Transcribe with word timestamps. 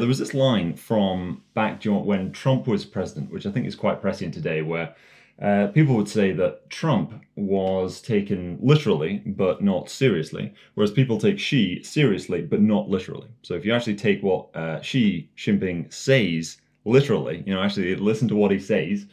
There 0.00 0.08
was 0.08 0.18
this 0.18 0.32
line 0.32 0.76
from 0.76 1.42
back 1.52 1.84
when 1.84 2.32
Trump 2.32 2.66
was 2.66 2.86
president, 2.86 3.30
which 3.30 3.44
I 3.44 3.50
think 3.50 3.66
is 3.66 3.74
quite 3.74 4.00
prescient 4.00 4.32
today, 4.32 4.62
where 4.62 4.94
uh, 5.42 5.66
people 5.74 5.94
would 5.94 6.08
say 6.08 6.32
that 6.32 6.70
Trump 6.70 7.22
was 7.36 8.00
taken 8.00 8.58
literally 8.62 9.22
but 9.26 9.62
not 9.62 9.90
seriously, 9.90 10.54
whereas 10.72 10.90
people 10.90 11.18
take 11.18 11.38
Xi 11.38 11.82
seriously 11.82 12.40
but 12.40 12.62
not 12.62 12.88
literally. 12.88 13.28
So 13.42 13.52
if 13.52 13.66
you 13.66 13.74
actually 13.74 13.96
take 13.96 14.22
what 14.22 14.48
uh, 14.56 14.80
Xi 14.80 15.28
Jinping 15.36 15.92
says 15.92 16.56
literally, 16.86 17.42
you 17.44 17.52
know, 17.52 17.62
actually 17.62 17.94
listen 17.96 18.26
to 18.28 18.36
what 18.36 18.52
he 18.52 18.58
says, 18.58 19.04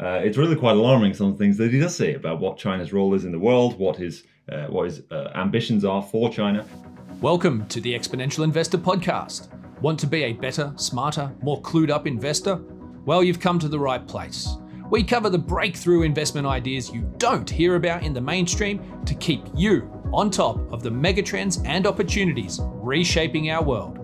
uh, 0.00 0.20
it's 0.22 0.36
really 0.36 0.54
quite 0.54 0.76
alarming 0.76 1.14
some 1.14 1.26
of 1.26 1.32
the 1.36 1.42
things 1.42 1.56
that 1.56 1.72
he 1.72 1.80
does 1.80 1.96
say 1.96 2.14
about 2.14 2.38
what 2.38 2.56
China's 2.56 2.92
role 2.92 3.14
is 3.14 3.24
in 3.24 3.32
the 3.32 3.40
world, 3.40 3.80
what 3.80 3.96
his 3.96 4.22
uh, 4.52 4.66
what 4.66 4.84
his 4.84 5.02
uh, 5.10 5.32
ambitions 5.34 5.84
are 5.84 6.04
for 6.04 6.30
China. 6.30 6.64
Welcome 7.20 7.66
to 7.66 7.80
the 7.80 7.98
Exponential 7.98 8.44
Investor 8.44 8.78
Podcast. 8.78 9.48
Want 9.82 10.00
to 10.00 10.06
be 10.06 10.22
a 10.22 10.32
better, 10.32 10.72
smarter, 10.76 11.30
more 11.42 11.60
clued 11.60 11.90
up 11.90 12.06
investor? 12.06 12.58
Well, 13.04 13.22
you've 13.22 13.40
come 13.40 13.58
to 13.58 13.68
the 13.68 13.78
right 13.78 14.08
place. 14.08 14.56
We 14.88 15.04
cover 15.04 15.28
the 15.28 15.36
breakthrough 15.36 16.00
investment 16.00 16.46
ideas 16.46 16.90
you 16.90 17.02
don't 17.18 17.48
hear 17.48 17.76
about 17.76 18.02
in 18.02 18.14
the 18.14 18.20
mainstream 18.22 19.04
to 19.04 19.14
keep 19.14 19.42
you 19.54 19.90
on 20.14 20.30
top 20.30 20.56
of 20.72 20.82
the 20.82 20.88
megatrends 20.88 21.62
and 21.66 21.86
opportunities 21.86 22.58
reshaping 22.62 23.50
our 23.50 23.62
world. 23.62 23.98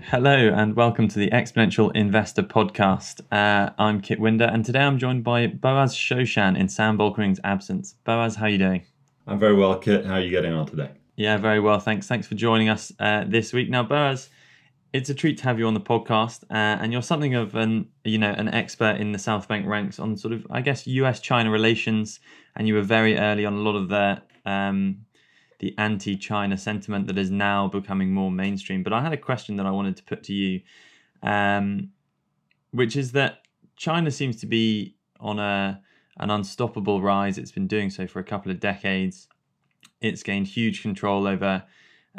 Hello, 0.00 0.54
and 0.54 0.76
welcome 0.76 1.08
to 1.08 1.18
the 1.18 1.28
Exponential 1.30 1.90
Investor 1.96 2.44
Podcast. 2.44 3.20
Uh, 3.32 3.70
I'm 3.80 4.00
Kit 4.00 4.20
Winder, 4.20 4.44
and 4.44 4.64
today 4.64 4.82
I'm 4.82 4.96
joined 4.96 5.24
by 5.24 5.48
Boaz 5.48 5.92
Shoshan 5.92 6.56
in 6.56 6.68
Sam 6.68 6.96
Volkering's 6.96 7.40
absence. 7.42 7.96
Boaz, 8.04 8.36
how 8.36 8.44
are 8.44 8.48
you 8.48 8.58
doing? 8.58 8.86
I'm 9.26 9.40
very 9.40 9.54
well, 9.54 9.76
Kit. 9.76 10.06
How 10.06 10.14
are 10.14 10.20
you 10.20 10.30
getting 10.30 10.52
on 10.52 10.66
today? 10.66 10.90
Yeah, 11.18 11.36
very 11.36 11.58
well. 11.58 11.80
Thanks. 11.80 12.06
Thanks 12.06 12.28
for 12.28 12.36
joining 12.36 12.68
us 12.68 12.92
uh, 13.00 13.24
this 13.26 13.52
week. 13.52 13.68
Now, 13.68 13.82
Boaz, 13.82 14.30
it's 14.92 15.10
a 15.10 15.14
treat 15.14 15.36
to 15.38 15.44
have 15.44 15.58
you 15.58 15.66
on 15.66 15.74
the 15.74 15.80
podcast, 15.80 16.44
uh, 16.44 16.78
and 16.80 16.92
you're 16.92 17.02
something 17.02 17.34
of 17.34 17.56
an 17.56 17.88
you 18.04 18.18
know 18.18 18.30
an 18.30 18.46
expert 18.46 19.00
in 19.00 19.10
the 19.10 19.18
Southbank 19.18 19.66
ranks 19.66 19.98
on 19.98 20.16
sort 20.16 20.32
of 20.32 20.46
I 20.48 20.60
guess 20.60 20.86
U.S. 20.86 21.18
China 21.18 21.50
relations, 21.50 22.20
and 22.54 22.68
you 22.68 22.74
were 22.74 22.82
very 22.82 23.18
early 23.18 23.44
on 23.44 23.54
a 23.54 23.56
lot 23.56 23.74
of 23.74 23.88
the 23.88 24.22
um, 24.46 25.06
the 25.58 25.74
anti-China 25.76 26.56
sentiment 26.56 27.08
that 27.08 27.18
is 27.18 27.32
now 27.32 27.66
becoming 27.66 28.14
more 28.14 28.30
mainstream. 28.30 28.84
But 28.84 28.92
I 28.92 29.02
had 29.02 29.12
a 29.12 29.16
question 29.16 29.56
that 29.56 29.66
I 29.66 29.72
wanted 29.72 29.96
to 29.96 30.04
put 30.04 30.22
to 30.22 30.32
you, 30.32 30.60
um, 31.24 31.88
which 32.70 32.94
is 32.94 33.10
that 33.10 33.40
China 33.74 34.12
seems 34.12 34.36
to 34.36 34.46
be 34.46 34.94
on 35.18 35.40
a 35.40 35.80
an 36.18 36.30
unstoppable 36.30 37.02
rise. 37.02 37.38
It's 37.38 37.50
been 37.50 37.66
doing 37.66 37.90
so 37.90 38.06
for 38.06 38.20
a 38.20 38.24
couple 38.24 38.52
of 38.52 38.60
decades. 38.60 39.26
It's 40.00 40.22
gained 40.22 40.46
huge 40.46 40.82
control 40.82 41.26
over 41.26 41.64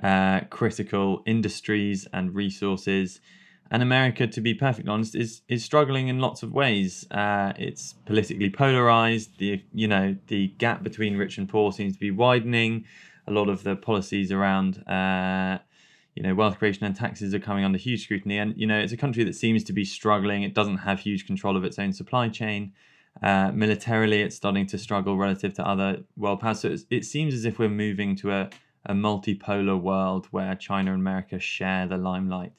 uh, 0.01 0.41
critical 0.49 1.23
industries 1.25 2.07
and 2.13 2.35
resources. 2.35 3.19
And 3.71 3.83
America, 3.83 4.25
to 4.25 4.41
be 4.41 4.53
perfectly 4.53 4.89
honest, 4.89 5.15
is 5.15 5.41
is 5.47 5.63
struggling 5.63 6.07
in 6.07 6.19
lots 6.19 6.41
of 6.41 6.51
ways. 6.51 7.05
Uh, 7.11 7.53
it's 7.57 7.93
politically 8.05 8.49
polarized. 8.49 9.37
The 9.37 9.63
you 9.73 9.87
know 9.87 10.15
the 10.27 10.47
gap 10.57 10.83
between 10.83 11.17
rich 11.17 11.37
and 11.37 11.47
poor 11.47 11.71
seems 11.71 11.93
to 11.93 11.99
be 11.99 12.11
widening. 12.11 12.85
A 13.27 13.31
lot 13.31 13.47
of 13.47 13.63
the 13.63 13.75
policies 13.75 14.31
around 14.31 14.83
uh, 14.87 15.59
you 16.15 16.23
know 16.23 16.33
wealth 16.33 16.57
creation 16.57 16.83
and 16.83 16.95
taxes 16.95 17.33
are 17.35 17.39
coming 17.39 17.63
under 17.63 17.77
huge 17.77 18.03
scrutiny. 18.03 18.39
And 18.39 18.57
you 18.57 18.65
know 18.65 18.79
it's 18.79 18.93
a 18.93 18.97
country 18.97 19.23
that 19.23 19.35
seems 19.35 19.63
to 19.65 19.73
be 19.73 19.85
struggling. 19.85 20.41
It 20.41 20.55
doesn't 20.55 20.77
have 20.77 21.01
huge 21.01 21.27
control 21.27 21.55
of 21.55 21.63
its 21.63 21.77
own 21.77 21.93
supply 21.93 22.29
chain. 22.29 22.73
Uh, 23.21 23.51
militarily, 23.53 24.21
it's 24.21 24.35
starting 24.35 24.65
to 24.67 24.77
struggle 24.77 25.17
relative 25.17 25.53
to 25.55 25.67
other 25.67 26.03
world 26.15 26.39
powers. 26.39 26.61
So 26.61 26.77
it 26.89 27.05
seems 27.05 27.33
as 27.33 27.45
if 27.45 27.59
we're 27.59 27.69
moving 27.69 28.15
to 28.17 28.31
a, 28.31 28.49
a 28.85 28.93
multipolar 28.93 29.79
world 29.79 30.27
where 30.31 30.55
China 30.55 30.93
and 30.93 31.01
America 31.01 31.39
share 31.39 31.87
the 31.87 31.97
limelight. 31.97 32.53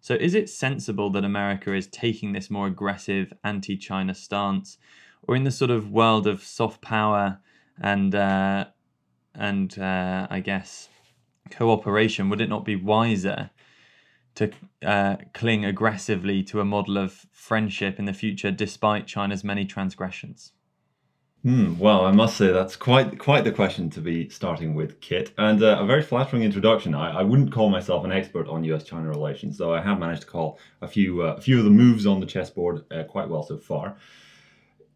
So, 0.00 0.14
is 0.14 0.34
it 0.34 0.48
sensible 0.48 1.10
that 1.10 1.24
America 1.24 1.74
is 1.74 1.88
taking 1.88 2.32
this 2.32 2.50
more 2.50 2.68
aggressive 2.68 3.32
anti 3.42 3.76
China 3.76 4.14
stance? 4.14 4.78
Or 5.22 5.34
in 5.34 5.44
the 5.44 5.50
sort 5.50 5.70
of 5.70 5.90
world 5.90 6.26
of 6.26 6.42
soft 6.42 6.80
power 6.80 7.40
and, 7.80 8.14
uh, 8.14 8.66
and 9.34 9.76
uh, 9.78 10.26
I 10.30 10.40
guess, 10.40 10.88
cooperation, 11.50 12.30
would 12.30 12.40
it 12.40 12.48
not 12.48 12.64
be 12.64 12.76
wiser 12.76 13.50
to 14.38 14.50
uh, 14.82 15.16
cling 15.34 15.64
aggressively 15.64 16.42
to 16.44 16.60
a 16.60 16.64
model 16.64 16.96
of 16.96 17.26
friendship 17.32 17.98
in 17.98 18.04
the 18.04 18.12
future 18.12 18.50
despite 18.50 19.06
China's 19.06 19.42
many 19.42 19.64
transgressions? 19.64 20.52
Hmm, 21.42 21.78
well, 21.78 22.04
I 22.04 22.10
must 22.10 22.36
say 22.36 22.52
that's 22.52 22.74
quite 22.74 23.18
quite 23.18 23.44
the 23.44 23.52
question 23.52 23.90
to 23.90 24.00
be 24.00 24.28
starting 24.28 24.74
with, 24.74 25.00
Kit, 25.00 25.32
and 25.38 25.62
uh, 25.62 25.78
a 25.80 25.86
very 25.86 26.02
flattering 26.02 26.42
introduction. 26.42 26.94
I, 26.94 27.20
I 27.20 27.22
wouldn't 27.22 27.52
call 27.52 27.70
myself 27.70 28.04
an 28.04 28.10
expert 28.10 28.48
on 28.48 28.64
U.S.-China 28.64 29.08
relations, 29.08 29.56
though 29.56 29.72
I 29.72 29.80
have 29.80 30.00
managed 30.00 30.22
to 30.22 30.26
call 30.26 30.58
a 30.82 30.88
few 30.88 31.22
uh, 31.22 31.34
a 31.38 31.40
few 31.40 31.58
of 31.58 31.64
the 31.64 31.70
moves 31.70 32.06
on 32.06 32.18
the 32.18 32.26
chessboard 32.26 32.84
uh, 32.92 33.04
quite 33.04 33.28
well 33.28 33.44
so 33.44 33.56
far 33.56 33.96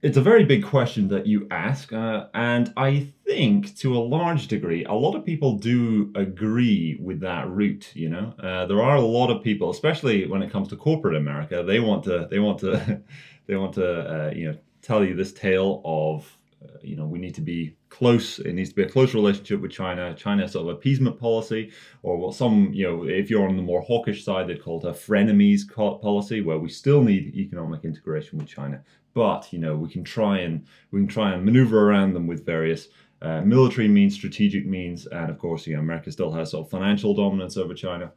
it's 0.03 0.17
a 0.17 0.23
very 0.23 0.45
big 0.45 0.65
question 0.65 1.07
that 1.09 1.27
you 1.29 1.47
ask, 1.53 1.93
uh, 1.93 2.27
and 2.35 2.73
I 2.77 3.13
think 3.25 3.77
to 3.79 3.97
a 3.97 4.01
large 4.01 4.49
degree, 4.49 4.85
a 4.85 4.93
lot 4.93 5.15
of 5.15 5.25
people 5.25 5.59
do 5.59 6.13
agree 6.17 6.99
with 7.01 7.21
that 7.21 7.49
route. 7.49 7.95
You 7.95 8.09
know, 8.09 8.35
uh, 8.43 8.67
there 8.67 8.83
are 8.83 8.97
a 8.97 9.01
lot 9.01 9.31
of 9.31 9.45
people, 9.45 9.71
especially 9.71 10.27
when 10.27 10.43
it 10.43 10.51
comes 10.51 10.69
to 10.69 10.77
corporate 10.77 11.15
America, 11.15 11.62
they 11.62 11.79
want 11.79 12.03
to, 12.05 12.27
they 12.29 12.41
want 12.41 12.59
to, 12.61 13.01
they 13.47 13.55
want 13.55 13.75
to, 13.75 14.27
uh, 14.27 14.31
you 14.35 14.51
know, 14.51 14.59
tell 14.83 15.05
you 15.05 15.15
this 15.15 15.33
tale 15.33 15.81
of, 15.85 16.37
you 16.83 16.97
know, 16.97 17.06
we 17.06 17.19
need 17.19 17.34
to 17.34 17.41
be 17.41 17.77
close. 17.89 18.39
It 18.39 18.53
needs 18.55 18.71
to 18.71 18.75
be 18.75 18.83
a 18.83 18.89
close 18.89 19.15
relationship 19.15 19.61
with 19.61 19.73
China. 19.73 20.15
China 20.15 20.49
sort 20.49 20.69
of 20.69 20.77
appeasement 20.77 21.19
policy, 21.19 21.73
or 22.03 22.17
what 22.17 22.34
some, 22.34 22.71
you 22.73 22.84
know, 22.84 23.05
if 23.05 23.31
you're 23.31 23.49
on 23.49 23.56
the 23.56 23.62
more 23.62 23.83
hawkish 23.83 24.25
side, 24.25 24.49
they'd 24.49 24.62
call 24.62 24.78
it 24.81 24.89
a 24.89 24.93
frenemies 24.93 25.62
policy, 25.73 26.41
where 26.41 26.59
we 26.59 26.69
still 26.69 27.03
need 27.03 27.34
economic 27.34 27.84
integration 27.84 28.39
with 28.39 28.49
China 28.49 28.83
but 29.15 29.53
you 29.53 29.59
know 29.59 29.77
we 29.77 29.91
can 29.91 30.03
try 30.03 30.39
and 30.39 30.65
we 30.91 30.99
can 30.99 31.06
try 31.06 31.34
and 31.34 31.45
maneuver 31.45 31.91
around 31.91 32.15
them 32.15 32.27
with 32.27 32.47
various 32.47 32.89
uh, 33.23 33.41
military 33.43 33.89
means, 33.89 34.15
strategic 34.15 34.67
means, 34.67 35.06
and 35.06 35.31
of 35.31 35.39
course, 35.39 35.67
you 35.67 35.75
know, 35.75 35.81
America 35.81 36.11
still 36.11 36.33
has 36.33 36.50
sort 36.50 36.67
of 36.67 36.71
financial 36.71 37.15
dominance 37.15 37.56
over 37.56 37.73
China. 37.73 38.12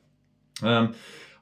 Um, 0.64 0.96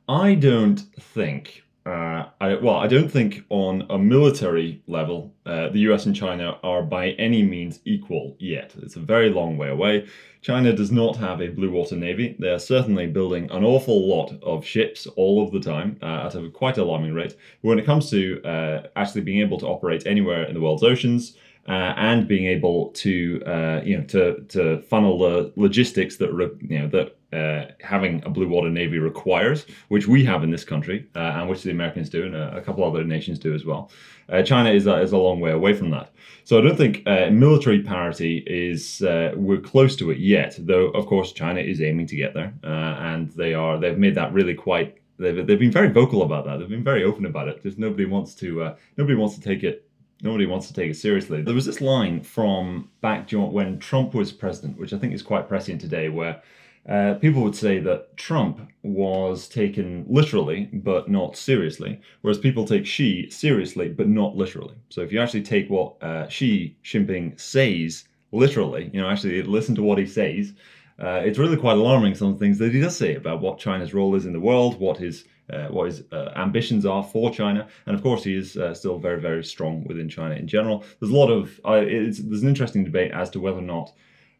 I 0.09 0.35
don't 0.35 0.79
think 0.99 1.63
uh, 1.85 2.29
I, 2.39 2.55
well, 2.55 2.77
I 2.77 2.87
don't 2.87 3.11
think 3.11 3.43
on 3.49 3.85
a 3.89 3.97
military 3.97 4.81
level, 4.87 5.33
uh, 5.45 5.67
the 5.69 5.79
US 5.91 6.05
and 6.05 6.15
China 6.15 6.57
are 6.63 6.81
by 6.81 7.09
any 7.11 7.43
means 7.43 7.79
equal 7.83 8.37
yet. 8.39 8.73
It's 8.81 8.95
a 8.95 9.01
very 9.01 9.29
long 9.29 9.57
way 9.57 9.67
away. 9.67 10.07
China 10.41 10.71
does 10.73 10.91
not 10.91 11.17
have 11.17 11.41
a 11.41 11.49
blue 11.49 11.71
water 11.71 11.95
navy. 11.95 12.37
They 12.39 12.49
are 12.49 12.59
certainly 12.59 13.07
building 13.07 13.51
an 13.51 13.65
awful 13.65 14.07
lot 14.07 14.33
of 14.41 14.65
ships 14.65 15.07
all 15.17 15.43
of 15.43 15.51
the 15.51 15.59
time 15.59 15.97
uh, 16.01 16.27
at 16.27 16.35
a 16.35 16.49
quite 16.49 16.77
alarming 16.77 17.13
rate. 17.13 17.35
When 17.61 17.79
it 17.79 17.85
comes 17.85 18.09
to 18.11 18.41
uh, 18.43 18.87
actually 18.95 19.21
being 19.21 19.41
able 19.41 19.57
to 19.59 19.67
operate 19.67 20.07
anywhere 20.07 20.43
in 20.43 20.53
the 20.53 20.61
world's 20.61 20.83
oceans, 20.83 21.35
uh, 21.67 21.93
and 21.95 22.27
being 22.27 22.45
able 22.45 22.89
to 22.89 23.41
uh, 23.45 23.81
you 23.83 23.97
know 23.97 24.03
to 24.03 24.41
to 24.49 24.81
funnel 24.83 25.17
the 25.17 25.53
logistics 25.55 26.17
that 26.17 26.31
re- 26.33 26.49
you 26.61 26.79
know 26.79 26.87
that 26.87 27.15
uh, 27.31 27.71
having 27.79 28.21
a 28.25 28.29
blue 28.29 28.47
water 28.47 28.69
navy 28.69 28.99
requires, 28.99 29.65
which 29.87 30.07
we 30.07 30.23
have 30.25 30.43
in 30.43 30.51
this 30.51 30.65
country 30.65 31.07
uh, 31.15 31.19
and 31.19 31.49
which 31.49 31.63
the 31.63 31.71
Americans 31.71 32.09
do 32.09 32.25
and 32.25 32.35
a, 32.35 32.57
a 32.57 32.61
couple 32.61 32.83
other 32.83 33.03
nations 33.03 33.39
do 33.39 33.53
as 33.55 33.65
well. 33.65 33.89
Uh, 34.29 34.43
China 34.43 34.69
is 34.69 34.87
a, 34.87 35.01
is 35.01 35.13
a 35.13 35.17
long 35.17 35.39
way 35.39 35.51
away 35.51 35.73
from 35.73 35.89
that, 35.89 36.11
so 36.43 36.57
I 36.57 36.61
don't 36.61 36.77
think 36.77 37.01
uh, 37.07 37.29
military 37.31 37.81
parity 37.81 38.43
is 38.45 39.01
we're 39.35 39.61
close 39.61 39.95
to 39.97 40.11
it 40.11 40.19
yet. 40.19 40.55
Though 40.59 40.87
of 40.87 41.05
course 41.05 41.31
China 41.31 41.61
is 41.61 41.81
aiming 41.81 42.07
to 42.07 42.15
get 42.17 42.33
there, 42.33 42.53
and 42.63 43.31
they 43.31 43.53
are 43.53 43.79
they've 43.79 43.97
made 43.97 44.15
that 44.15 44.33
really 44.33 44.53
quite. 44.53 44.97
They've, 45.17 45.45
they've 45.47 45.59
been 45.59 45.71
very 45.71 45.89
vocal 45.89 46.23
about 46.23 46.43
that. 46.45 46.57
They've 46.57 46.67
been 46.67 46.83
very 46.83 47.03
open 47.03 47.25
about 47.25 47.47
it. 47.47 47.61
Just 47.63 47.77
nobody 47.77 48.05
wants 48.05 48.35
to 48.35 48.75
nobody 48.97 49.15
wants 49.15 49.35
to 49.35 49.41
take 49.41 49.63
it 49.63 49.87
nobody 50.23 50.45
wants 50.45 50.67
to 50.67 50.73
take 50.73 50.89
it 50.89 50.95
seriously. 50.95 51.41
There 51.41 51.53
was 51.53 51.65
this 51.65 51.81
line 51.81 52.23
from 52.23 52.89
back 53.01 53.29
when 53.31 53.77
Trump 53.77 54.13
was 54.13 54.31
president, 54.31 54.79
which 54.79 54.93
I 54.93 54.97
think 54.97 55.13
is 55.13 55.21
quite 55.21 55.49
prescient 55.49 55.81
today, 55.81 56.09
where 56.09 56.41
uh, 56.89 57.13
people 57.15 57.43
would 57.43 57.55
say 57.55 57.79
that 57.79 58.17
Trump 58.17 58.59
was 58.81 59.47
taken 59.47 60.05
literally 60.09 60.69
but 60.73 61.09
not 61.09 61.37
seriously, 61.37 62.01
whereas 62.21 62.37
people 62.37 62.65
take 62.65 62.85
Xi 62.85 63.29
seriously 63.29 63.89
but 63.89 64.07
not 64.07 64.35
literally. 64.35 64.75
So 64.89 65.01
if 65.01 65.11
you 65.11 65.21
actually 65.21 65.43
take 65.43 65.69
what 65.69 66.01
uh, 66.01 66.27
Xi 66.27 66.75
Jinping 66.83 67.39
says 67.39 68.05
literally, 68.31 68.89
you 68.93 68.99
know, 68.99 69.09
actually 69.09 69.43
listen 69.43 69.75
to 69.75 69.83
what 69.83 69.97
he 69.97 70.05
says, 70.05 70.53
uh, 70.99 71.21
it's 71.23 71.39
really 71.39 71.57
quite 71.57 71.77
alarming 71.77 72.15
some 72.15 72.29
of 72.29 72.39
the 72.39 72.45
things 72.45 72.57
that 72.59 72.73
he 72.73 72.81
does 72.81 72.97
say 72.97 73.15
about 73.15 73.41
what 73.41 73.59
China's 73.59 73.93
role 73.93 74.15
is 74.15 74.25
in 74.25 74.33
the 74.33 74.39
world, 74.39 74.79
what 74.79 74.97
his 74.97 75.25
uh, 75.51 75.67
what 75.67 75.87
his 75.87 76.03
uh, 76.11 76.31
ambitions 76.35 76.85
are 76.85 77.03
for 77.03 77.31
China, 77.31 77.67
and 77.85 77.95
of 77.95 78.01
course 78.01 78.23
he 78.23 78.35
is 78.35 78.57
uh, 78.57 78.73
still 78.73 78.97
very 78.97 79.19
very 79.19 79.43
strong 79.43 79.83
within 79.85 80.09
China 80.09 80.35
in 80.35 80.47
general. 80.47 80.83
There's 80.99 81.11
a 81.11 81.15
lot 81.15 81.29
of 81.29 81.59
there's 81.63 82.19
an 82.19 82.47
interesting 82.47 82.83
debate 82.83 83.11
as 83.11 83.29
to 83.31 83.39
whether 83.39 83.59
or 83.59 83.61
not 83.61 83.91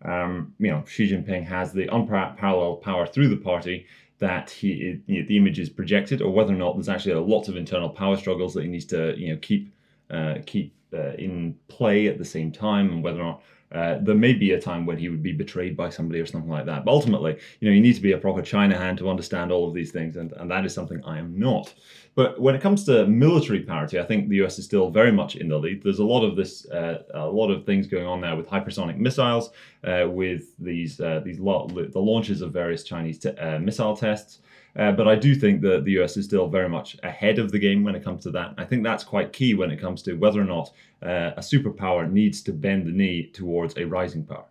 um, 0.04 0.54
you 0.60 0.72
know 0.72 0.84
Xi 0.88 1.12
Jinping 1.12 1.46
has 1.46 1.74
the 1.74 1.94
unparalleled 1.94 2.82
power 2.82 3.06
through 3.06 3.30
the 3.30 3.38
party 3.38 3.86
that 4.20 4.50
he 4.50 5.02
you 5.08 5.22
know, 5.22 5.28
the 5.28 5.38
image 5.38 5.60
is 5.60 5.70
projected, 5.70 6.22
or 6.22 6.32
whether 6.32 6.54
or 6.54 6.58
not 6.58 6.76
there's 6.76 6.90
actually 6.90 7.16
lots 7.16 7.50
of 7.50 7.58
internal 7.58 7.90
power 7.90 8.16
struggles 8.16 8.54
that 8.54 8.64
he 8.64 8.70
needs 8.70 8.86
to 8.86 9.14
you 9.18 9.30
know 9.30 9.40
keep 9.42 9.74
uh, 10.10 10.36
keep 10.46 10.74
uh, 10.94 11.14
in 11.18 11.56
play 11.68 12.08
at 12.08 12.18
the 12.18 12.26
same 12.26 12.52
time, 12.52 12.92
and 12.92 13.04
whether 13.04 13.22
or 13.22 13.26
not 13.26 13.42
Uh, 13.74 13.98
there 14.06 14.24
may 14.28 14.34
be 14.34 14.54
a 14.54 14.62
time 14.62 14.86
when 14.86 15.00
he 15.00 15.10
would 15.10 15.24
be 15.24 15.44
betrayed 15.44 15.76
by 15.76 15.90
somebody 15.90 16.20
or 16.22 16.28
something 16.28 16.56
like 16.58 16.68
that. 16.68 16.86
But 16.86 16.92
ultimately, 16.92 17.34
you 17.60 17.66
know, 17.66 17.76
you 17.76 17.82
need 17.82 17.96
to 17.96 18.08
be 18.10 18.14
a 18.14 18.24
proper 18.26 18.44
China 18.44 18.76
hand 18.78 18.98
to 19.00 19.10
understand 19.10 19.52
all 19.52 19.66
of 19.68 19.74
these 19.74 19.92
things, 19.98 20.16
and, 20.16 20.32
and 20.40 20.48
that 20.52 20.64
is 20.66 20.74
something 20.76 21.02
I 21.14 21.18
am 21.24 21.30
not. 21.40 21.74
But 22.14 22.30
when 22.40 22.54
it 22.56 22.62
comes 22.62 22.84
to 22.86 23.08
military 23.08 23.62
parity, 23.74 23.96
I 24.00 24.06
think 24.10 24.30
the 24.30 24.42
US 24.44 24.60
is 24.60 24.66
still 24.66 24.92
very 24.92 25.12
much 25.12 25.32
in 25.42 25.48
the 25.50 25.58
lead. 25.58 25.82
There's 25.82 26.04
a 26.08 26.12
lot 26.16 26.24
of 26.24 26.36
this, 26.36 26.54
uh, 26.80 26.98
a 27.16 27.28
lot 27.42 27.50
of 27.54 27.66
things 27.66 27.88
going 27.88 28.06
on 28.14 28.22
there 28.22 28.36
with 28.38 28.48
hypersonic 28.48 28.98
missiles, 28.98 29.46
uh, 29.90 30.06
with 30.22 30.44
these 30.70 30.94
uh, 31.08 31.22
these 31.28 31.40
lo- 31.48 31.68
the 31.98 32.06
launches 32.12 32.42
of 32.44 32.54
various 32.54 32.84
Chinese 32.92 33.18
t- 33.24 33.38
uh, 33.46 33.58
missile 33.68 33.98
tests. 34.06 34.34
Uh, 34.76 34.92
but 34.92 35.08
I 35.08 35.16
do 35.16 35.36
think 35.36 35.62
that 35.62 35.86
the 35.86 35.92
US 36.02 36.18
is 36.18 36.26
still 36.26 36.48
very 36.48 36.70
much 36.70 36.98
ahead 37.04 37.38
of 37.38 37.52
the 37.52 37.60
game 37.60 37.84
when 37.84 37.96
it 37.96 38.04
comes 38.04 38.24
to 38.24 38.32
that. 38.32 38.56
I 38.58 38.66
think 38.66 38.84
that's 38.84 39.04
quite 39.04 39.32
key 39.32 39.54
when 39.54 39.70
it 39.70 39.80
comes 39.80 40.02
to 40.04 40.14
whether 40.16 40.42
or 40.42 40.46
not 40.46 40.72
uh, 41.04 41.32
a 41.38 41.42
superpower 41.42 42.12
needs 42.12 42.42
to 42.44 42.54
bend 42.54 42.88
the 42.88 42.92
knee 42.92 43.30
towards 43.34 43.78
a 43.78 43.86
rising 43.86 44.26
power. 44.26 44.46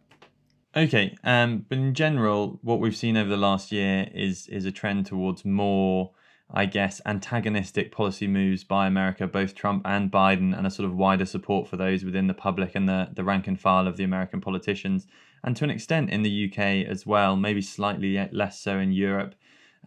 Okay, 0.75 1.15
um, 1.23 1.67
but 1.69 1.77
in 1.77 1.93
general, 1.93 2.59
what 2.63 2.81
we've 2.81 2.97
seen 2.97 3.17
over 3.17 3.29
the 3.29 3.37
last 3.37 3.73
year 3.73 4.09
is 4.15 4.49
is 4.49 4.65
a 4.65 4.73
trend 4.73 5.05
towards 5.05 5.45
more, 5.45 6.13
I 6.51 6.65
guess, 6.65 6.99
antagonistic 7.05 7.93
policy 7.93 8.27
moves 8.27 8.65
by 8.65 8.87
America, 8.87 9.27
both 9.27 9.55
Trump 9.55 9.83
and 9.85 10.11
Biden, 10.11 10.57
and 10.57 10.67
a 10.67 10.71
sort 10.71 10.89
of 10.89 10.97
wider 10.97 11.27
support 11.27 11.69
for 11.69 11.77
those 11.77 12.05
within 12.05 12.27
the 12.27 12.33
public 12.33 12.75
and 12.75 12.89
the 12.89 13.11
the 13.13 13.25
rank 13.25 13.49
and 13.49 13.61
file 13.61 13.87
of 13.87 13.99
the 13.99 14.05
American 14.05 14.41
politicians, 14.41 15.07
and 15.45 15.57
to 15.57 15.65
an 15.65 15.71
extent 15.71 16.09
in 16.09 16.23
the 16.23 16.51
UK 16.51 16.89
as 16.89 17.05
well, 17.05 17.37
maybe 17.37 17.61
slightly 17.61 18.27
less 18.33 18.59
so 18.59 18.79
in 18.79 18.93
Europe. 18.93 19.35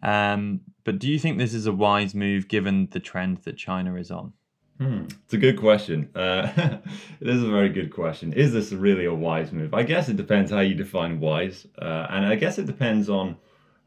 Um, 0.02 0.62
but 0.84 1.00
do 1.00 1.10
you 1.10 1.20
think 1.20 1.38
this 1.38 1.54
is 1.54 1.66
a 1.66 1.74
wise 1.74 2.14
move 2.14 2.48
given 2.48 2.88
the 2.92 3.00
trend 3.00 3.40
that 3.40 3.58
China 3.58 3.96
is 3.96 4.12
on? 4.12 4.34
Hmm. 4.80 5.06
It's 5.24 5.34
a 5.34 5.38
good 5.38 5.58
question. 5.58 6.10
Uh, 6.16 6.50
it 7.22 7.28
is 7.28 7.44
a 7.44 7.50
very 7.50 7.70
good 7.70 7.94
question. 7.94 8.34
Is 8.34 8.52
this 8.52 8.72
really 8.72 9.06
a 9.06 9.14
wise 9.14 9.52
move? 9.52 9.74
I 9.74 9.84
guess 9.84 10.10
it 10.10 10.18
depends 10.18 10.52
how 10.52 10.60
you 10.60 10.76
define 10.76 11.20
wise, 11.20 11.66
uh, 11.82 12.08
and 12.10 12.26
I 12.26 12.36
guess 12.36 12.58
it 12.58 12.66
depends 12.66 13.10
on. 13.10 13.38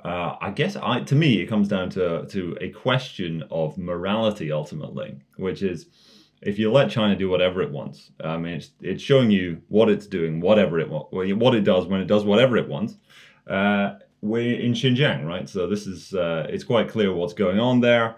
Uh, 0.03 0.37
I 0.41 0.51
guess 0.51 0.77
I, 0.77 1.01
to 1.01 1.15
me, 1.17 1.41
it 1.41 1.47
comes 1.47 1.69
down 1.69 1.91
to 1.91 2.25
to 2.27 2.57
a 2.61 2.71
question 2.71 3.45
of 3.51 3.77
morality 3.77 4.51
ultimately, 4.51 5.21
which 5.37 5.63
is 5.63 5.87
if 6.41 6.59
you 6.59 6.71
let 6.71 6.91
China 6.91 7.17
do 7.17 7.29
whatever 7.29 7.61
it 7.63 7.71
wants. 7.71 8.11
I 8.23 8.39
mean, 8.39 8.55
it's 8.55 8.71
it's 8.81 9.03
showing 9.03 9.31
you 9.31 9.61
what 9.69 9.91
it's 9.91 10.07
doing, 10.07 10.41
whatever 10.41 10.79
it 10.81 10.89
what 10.89 11.55
it 11.55 11.65
does 11.65 11.87
when 11.87 12.01
it 12.01 12.07
does 12.07 12.25
whatever 12.25 12.57
it 12.57 12.69
wants. 12.69 12.97
Uh, 13.47 13.95
we're 14.21 14.59
in 14.59 14.73
Xinjiang, 14.73 15.25
right? 15.25 15.49
So 15.49 15.67
this 15.67 15.87
is 15.87 16.15
uh, 16.15 16.47
it's 16.49 16.65
quite 16.65 16.89
clear 16.89 17.13
what's 17.13 17.35
going 17.35 17.61
on 17.61 17.81
there. 17.81 18.17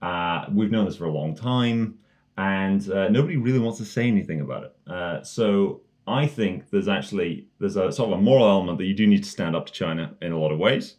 Uh, 0.00 0.46
we've 0.52 0.70
known 0.70 0.84
this 0.84 0.96
for 0.96 1.06
a 1.06 1.12
long 1.12 1.34
time, 1.34 1.98
and 2.36 2.90
uh, 2.90 3.08
nobody 3.08 3.36
really 3.36 3.58
wants 3.58 3.78
to 3.78 3.84
say 3.84 4.06
anything 4.06 4.40
about 4.40 4.64
it. 4.64 4.90
Uh, 4.90 5.22
so 5.22 5.82
I 6.06 6.26
think 6.26 6.70
there's 6.70 6.88
actually 6.88 7.46
there's 7.58 7.76
a 7.76 7.92
sort 7.92 8.12
of 8.12 8.18
a 8.18 8.22
moral 8.22 8.46
element 8.48 8.78
that 8.78 8.86
you 8.86 8.94
do 8.94 9.06
need 9.06 9.22
to 9.24 9.30
stand 9.30 9.54
up 9.54 9.66
to 9.66 9.72
China 9.72 10.14
in 10.22 10.32
a 10.32 10.38
lot 10.38 10.50
of 10.50 10.58
ways, 10.58 10.96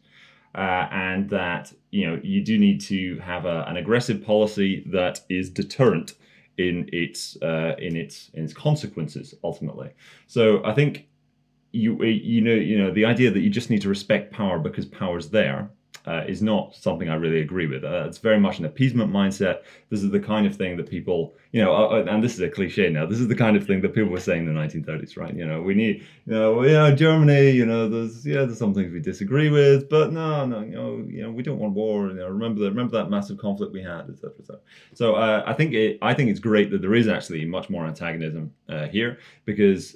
uh, 0.56 0.88
and 0.92 1.30
that 1.30 1.74
you 1.92 2.08
know 2.08 2.20
you 2.24 2.44
do 2.44 2.58
need 2.58 2.80
to 2.82 3.18
have 3.20 3.46
a, 3.46 3.66
an 3.68 3.78
aggressive 3.78 4.24
policy 4.24 4.84
that 4.92 5.22
is 5.30 5.50
deterrent 5.50 6.14
in 6.58 6.88
its 6.94 7.38
uh, 7.42 7.76
in 7.80 7.96
its 7.98 8.30
in 8.36 8.44
its 8.44 8.54
consequences 8.54 9.34
ultimately. 9.44 9.92
So 10.28 10.64
I 10.64 10.74
think 10.74 11.08
you 11.74 12.02
you 12.04 12.40
know 12.40 12.54
you 12.54 12.78
know 12.78 12.92
the 12.92 13.04
idea 13.04 13.32
that 13.32 13.42
you 13.42 13.50
just 13.50 13.70
need 13.70 13.82
to 13.82 13.90
respect 13.90 14.32
power 14.32 14.60
because 14.60 14.86
power's 14.86 15.30
there 15.30 15.70
uh, 16.06 16.24
is 16.28 16.42
not 16.42 16.76
something 16.76 17.10
I 17.10 17.16
really 17.16 17.40
agree 17.40 17.66
with. 17.66 17.84
Uh, 17.84 18.06
it's 18.08 18.18
very 18.18 18.40
much 18.40 18.60
an 18.60 18.66
appeasement 18.66 19.12
mindset. 19.12 19.62
This 19.90 20.04
is 20.04 20.12
the 20.12 20.20
kind 20.20 20.46
of 20.46 20.56
thing 20.56 20.76
that 20.78 20.90
people, 20.90 21.34
you 21.52 21.64
know, 21.64 21.74
uh, 21.74 21.88
uh 21.88 22.06
and 22.10 22.22
this 22.22 22.34
is 22.34 22.42
a 22.42 22.50
cliche 22.50 22.90
now. 22.90 23.06
This 23.06 23.20
is 23.20 23.28
the 23.28 23.36
kind 23.36 23.56
of 23.56 23.66
thing 23.66 23.82
that 23.82 23.94
people 23.94 24.10
were 24.10 24.20
saying 24.20 24.46
in 24.46 24.54
the 24.54 24.60
1930s, 24.60 25.18
right? 25.18 25.34
You 25.34 25.46
know, 25.46 25.62
we 25.62 25.74
need, 25.74 26.06
you 26.26 26.34
know, 26.34 26.64
yeah, 26.64 26.92
Germany, 26.92 27.52
you 27.52 27.66
know, 27.66 27.88
there's 27.88 28.26
yeah, 28.26 28.44
there's 28.44 28.58
some 28.58 28.74
things 28.74 28.92
we 28.92 29.00
disagree 29.00 29.50
with, 29.50 29.90
but 29.90 30.12
no, 30.12 30.46
no, 30.46 30.62
you 30.62 30.76
know, 30.76 31.06
you 31.08 31.24
know, 31.24 31.32
we 31.32 31.42
don't 31.42 31.60
want 31.60 31.74
war. 31.74 32.10
You 32.10 32.16
know, 32.16 32.28
remember 32.28 32.62
that, 32.62 32.72
remember 32.72 32.98
that 32.98 33.10
massive 33.10 33.38
conflict 33.38 33.72
we 33.72 33.82
had, 33.82 34.10
etc. 34.10 34.34
etc. 34.40 34.60
So 34.94 35.16
uh, 35.16 35.44
I 35.46 35.54
think 35.54 35.74
it, 35.74 36.00
I 36.02 36.14
think 36.14 36.30
it's 36.30 36.40
great 36.40 36.70
that 36.72 36.82
there 36.82 36.96
is 36.96 37.08
actually 37.08 37.46
much 37.46 37.70
more 37.70 37.86
antagonism 37.86 38.54
uh, 38.68 38.88
here 38.88 39.20
because 39.46 39.96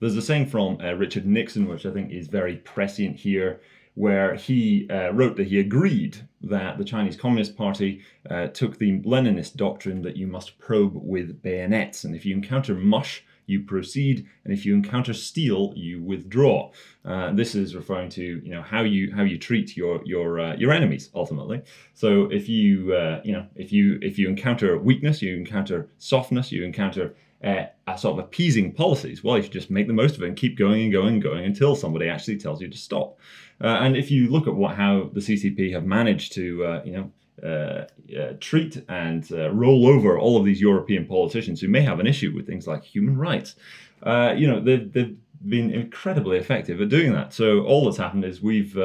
there's 0.00 0.16
a 0.16 0.22
saying 0.22 0.46
from 0.46 0.78
uh, 0.82 0.92
Richard 0.92 1.26
Nixon, 1.26 1.68
which 1.68 1.86
I 1.86 1.90
think 1.90 2.12
is 2.12 2.28
very 2.28 2.56
prescient 2.56 3.16
here, 3.16 3.60
where 3.94 4.34
he 4.34 4.86
uh, 4.90 5.10
wrote 5.12 5.36
that 5.36 5.46
he 5.46 5.58
agreed 5.58 6.18
that 6.42 6.76
the 6.76 6.84
Chinese 6.84 7.16
Communist 7.16 7.56
Party 7.56 8.02
uh, 8.30 8.48
took 8.48 8.78
the 8.78 9.00
Leninist 9.00 9.56
doctrine 9.56 10.02
that 10.02 10.16
you 10.16 10.26
must 10.26 10.58
probe 10.58 10.92
with 10.94 11.42
bayonets. 11.42 12.04
And 12.04 12.14
if 12.14 12.26
you 12.26 12.34
encounter 12.34 12.74
mush, 12.74 13.24
you 13.46 13.62
proceed, 13.62 14.26
and 14.44 14.52
if 14.52 14.66
you 14.66 14.74
encounter 14.74 15.14
steel, 15.14 15.72
you 15.76 16.02
withdraw. 16.02 16.70
Uh, 17.04 17.32
this 17.32 17.54
is 17.54 17.74
referring 17.76 18.10
to 18.10 18.22
you 18.22 18.50
know 18.50 18.62
how 18.62 18.82
you 18.82 19.14
how 19.14 19.22
you 19.22 19.38
treat 19.38 19.76
your 19.76 20.02
your 20.04 20.40
uh, 20.40 20.56
your 20.56 20.72
enemies 20.72 21.10
ultimately. 21.14 21.62
So 21.94 22.24
if 22.24 22.48
you 22.48 22.92
uh, 22.92 23.20
you 23.24 23.32
know 23.32 23.46
if 23.54 23.72
you 23.72 23.98
if 24.02 24.18
you 24.18 24.28
encounter 24.28 24.78
weakness, 24.78 25.22
you 25.22 25.36
encounter 25.36 25.88
softness, 25.98 26.50
you 26.50 26.64
encounter 26.64 27.14
uh, 27.44 27.64
a 27.86 27.98
sort 27.98 28.18
of 28.18 28.24
appeasing 28.24 28.72
policies, 28.72 29.22
well, 29.22 29.36
you 29.36 29.42
should 29.42 29.52
just 29.52 29.70
make 29.70 29.86
the 29.86 29.92
most 29.92 30.16
of 30.16 30.22
it 30.22 30.28
and 30.28 30.36
keep 30.36 30.56
going 30.58 30.82
and 30.82 30.92
going 30.92 31.14
and 31.14 31.22
going 31.22 31.44
until 31.44 31.76
somebody 31.76 32.08
actually 32.08 32.38
tells 32.38 32.60
you 32.60 32.68
to 32.68 32.78
stop. 32.78 33.18
Uh, 33.60 33.68
and 33.68 33.96
if 33.96 34.10
you 34.10 34.28
look 34.28 34.46
at 34.46 34.54
what 34.54 34.76
how 34.76 35.10
the 35.12 35.20
CCP 35.20 35.72
have 35.72 35.84
managed 35.84 36.32
to, 36.34 36.64
uh, 36.64 36.82
you 36.84 36.92
know, 36.92 37.12
uh, 37.42 37.86
uh, 38.18 38.32
treat 38.40 38.82
and 38.88 39.30
uh, 39.32 39.50
roll 39.50 39.86
over 39.86 40.18
all 40.18 40.38
of 40.38 40.44
these 40.44 40.60
European 40.60 41.06
politicians 41.06 41.60
who 41.60 41.68
may 41.68 41.82
have 41.82 42.00
an 42.00 42.06
issue 42.06 42.32
with 42.34 42.46
things 42.46 42.66
like 42.66 42.82
human 42.82 43.16
rights, 43.16 43.56
you 44.04 44.46
know, 44.46 44.60
they've, 44.60 44.90
they've 44.92 45.16
been 45.46 45.70
incredibly 45.70 46.38
effective 46.38 46.80
at 46.80 46.88
doing 46.88 47.12
that. 47.12 47.34
So 47.34 47.60
all 47.64 47.84
that's 47.84 47.98
happened 47.98 48.24
is 48.24 48.40
we've 48.40 48.76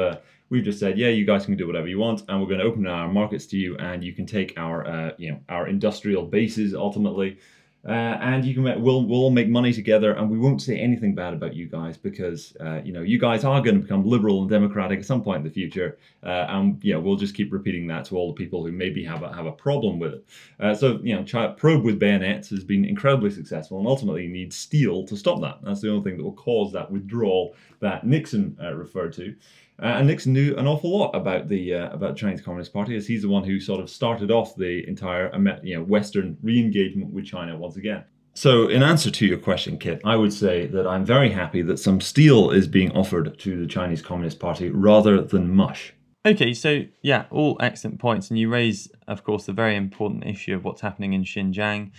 we've 0.52 0.64
just 0.64 0.78
said, 0.78 0.98
yeah, 0.98 1.08
you 1.08 1.24
guys 1.24 1.46
can 1.46 1.56
do 1.56 1.66
whatever 1.66 1.88
you 1.88 1.98
want, 1.98 2.24
and 2.28 2.38
we're 2.38 2.46
going 2.46 2.60
to 2.60 2.66
open 2.66 2.86
our 2.86 3.08
markets 3.08 3.46
to 3.46 3.56
you, 3.56 3.74
and 3.78 4.04
you 4.04 4.12
can 4.12 4.26
take 4.26 4.52
our, 4.58 4.86
uh, 4.86 5.12
you 5.16 5.30
know, 5.30 5.40
our 5.48 5.66
industrial 5.66 6.26
bases 6.26 6.74
ultimately, 6.74 7.38
uh, 7.84 7.90
and 8.20 8.44
you 8.44 8.54
can 8.54 8.62
we'll 8.62 9.04
we'll 9.04 9.22
all 9.22 9.30
make 9.30 9.48
money 9.48 9.72
together, 9.72 10.12
and 10.12 10.30
we 10.30 10.38
won't 10.38 10.62
say 10.62 10.78
anything 10.78 11.16
bad 11.16 11.34
about 11.34 11.54
you 11.54 11.66
guys 11.66 11.96
because 11.96 12.56
uh, 12.60 12.80
you 12.84 12.92
know 12.92 13.02
you 13.02 13.18
guys 13.18 13.42
are 13.42 13.60
going 13.60 13.74
to 13.74 13.82
become 13.82 14.04
liberal 14.04 14.40
and 14.40 14.50
democratic 14.50 15.00
at 15.00 15.04
some 15.04 15.22
point 15.22 15.38
in 15.38 15.44
the 15.44 15.50
future, 15.50 15.98
uh, 16.22 16.46
and 16.48 16.78
yeah, 16.84 16.96
we'll 16.96 17.16
just 17.16 17.34
keep 17.34 17.52
repeating 17.52 17.88
that 17.88 18.04
to 18.04 18.16
all 18.16 18.28
the 18.28 18.34
people 18.34 18.64
who 18.64 18.70
maybe 18.70 19.04
have 19.04 19.24
a, 19.24 19.34
have 19.34 19.46
a 19.46 19.52
problem 19.52 19.98
with 19.98 20.14
it. 20.14 20.24
Uh, 20.60 20.72
so 20.72 21.00
you 21.02 21.14
know, 21.14 21.54
probe 21.56 21.82
with 21.82 21.98
bayonets 21.98 22.50
has 22.50 22.62
been 22.62 22.84
incredibly 22.84 23.30
successful, 23.30 23.78
and 23.78 23.88
ultimately 23.88 24.22
you 24.22 24.28
need 24.28 24.52
steel 24.52 25.04
to 25.04 25.16
stop 25.16 25.40
that. 25.40 25.58
That's 25.62 25.80
the 25.80 25.90
only 25.90 26.04
thing 26.04 26.18
that 26.18 26.24
will 26.24 26.32
cause 26.34 26.72
that 26.72 26.88
withdrawal 26.90 27.56
that 27.80 28.06
Nixon 28.06 28.56
uh, 28.62 28.74
referred 28.74 29.12
to. 29.14 29.34
Uh, 29.80 29.96
and 29.96 30.06
Nixon 30.06 30.32
knew 30.32 30.54
an 30.56 30.66
awful 30.66 30.96
lot 30.96 31.10
about 31.14 31.48
the 31.48 31.74
uh, 31.74 31.90
about 31.90 32.16
Chinese 32.16 32.40
Communist 32.40 32.72
Party, 32.72 32.96
as 32.96 33.06
he's 33.06 33.22
the 33.22 33.28
one 33.28 33.44
who 33.44 33.58
sort 33.58 33.80
of 33.80 33.90
started 33.90 34.30
off 34.30 34.54
the 34.54 34.86
entire 34.86 35.32
you 35.62 35.76
know 35.76 35.82
Western 35.82 36.36
re-engagement 36.42 37.12
with 37.12 37.24
China 37.24 37.56
once 37.56 37.76
again. 37.76 38.04
So, 38.34 38.68
in 38.68 38.82
answer 38.82 39.10
to 39.10 39.26
your 39.26 39.38
question, 39.38 39.78
Kit, 39.78 40.00
I 40.04 40.16
would 40.16 40.32
say 40.32 40.66
that 40.68 40.86
I'm 40.86 41.04
very 41.04 41.30
happy 41.30 41.60
that 41.62 41.78
some 41.78 42.00
steel 42.00 42.50
is 42.50 42.66
being 42.66 42.90
offered 42.92 43.38
to 43.38 43.60
the 43.60 43.66
Chinese 43.66 44.00
Communist 44.00 44.40
Party 44.40 44.70
rather 44.70 45.20
than 45.20 45.54
mush. 45.54 45.92
Okay, 46.24 46.54
so 46.54 46.84
yeah, 47.02 47.24
all 47.30 47.56
excellent 47.60 47.98
points, 47.98 48.30
and 48.30 48.38
you 48.38 48.48
raise, 48.48 48.88
of 49.08 49.24
course, 49.24 49.46
the 49.46 49.52
very 49.52 49.76
important 49.76 50.24
issue 50.24 50.54
of 50.54 50.64
what's 50.64 50.80
happening 50.80 51.12
in 51.12 51.24
Xinjiang 51.24 51.90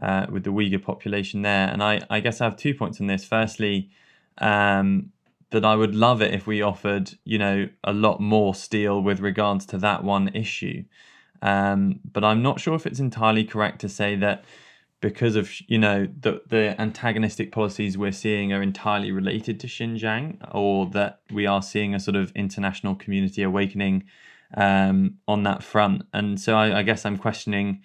uh, 0.00 0.26
with 0.30 0.44
the 0.44 0.50
Uyghur 0.50 0.82
population 0.82 1.42
there. 1.42 1.68
And 1.68 1.82
I, 1.82 2.00
I 2.08 2.20
guess 2.20 2.40
I 2.40 2.44
have 2.44 2.56
two 2.56 2.74
points 2.74 3.00
on 3.00 3.06
this. 3.06 3.24
Firstly, 3.24 3.90
um, 4.38 5.12
that 5.50 5.64
I 5.64 5.76
would 5.76 5.94
love 5.94 6.20
it 6.22 6.34
if 6.34 6.46
we 6.46 6.60
offered, 6.62 7.12
you 7.24 7.38
know, 7.38 7.68
a 7.84 7.92
lot 7.92 8.20
more 8.20 8.54
steel 8.54 9.00
with 9.00 9.20
regards 9.20 9.64
to 9.66 9.78
that 9.78 10.02
one 10.02 10.28
issue. 10.34 10.84
Um, 11.42 12.00
but 12.10 12.24
I'm 12.24 12.42
not 12.42 12.60
sure 12.60 12.74
if 12.74 12.86
it's 12.86 13.00
entirely 13.00 13.44
correct 13.44 13.80
to 13.82 13.88
say 13.88 14.16
that 14.16 14.44
because 15.00 15.36
of 15.36 15.50
you 15.68 15.78
know 15.78 16.08
the 16.18 16.42
the 16.48 16.80
antagonistic 16.80 17.52
policies 17.52 17.98
we're 17.98 18.12
seeing 18.12 18.52
are 18.52 18.62
entirely 18.62 19.12
related 19.12 19.60
to 19.60 19.66
Xinjiang, 19.66 20.38
or 20.54 20.86
that 20.86 21.20
we 21.30 21.46
are 21.46 21.62
seeing 21.62 21.94
a 21.94 22.00
sort 22.00 22.16
of 22.16 22.32
international 22.34 22.94
community 22.94 23.42
awakening 23.42 24.04
um, 24.54 25.18
on 25.28 25.42
that 25.42 25.62
front. 25.62 26.02
And 26.12 26.40
so 26.40 26.56
I, 26.56 26.78
I 26.78 26.82
guess 26.82 27.04
I'm 27.04 27.18
questioning 27.18 27.82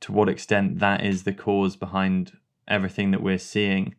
to 0.00 0.12
what 0.12 0.28
extent 0.28 0.78
that 0.78 1.04
is 1.04 1.24
the 1.24 1.32
cause 1.32 1.76
behind 1.76 2.32
everything 2.68 3.10
that 3.10 3.22
we're 3.22 3.38
seeing. 3.38 3.94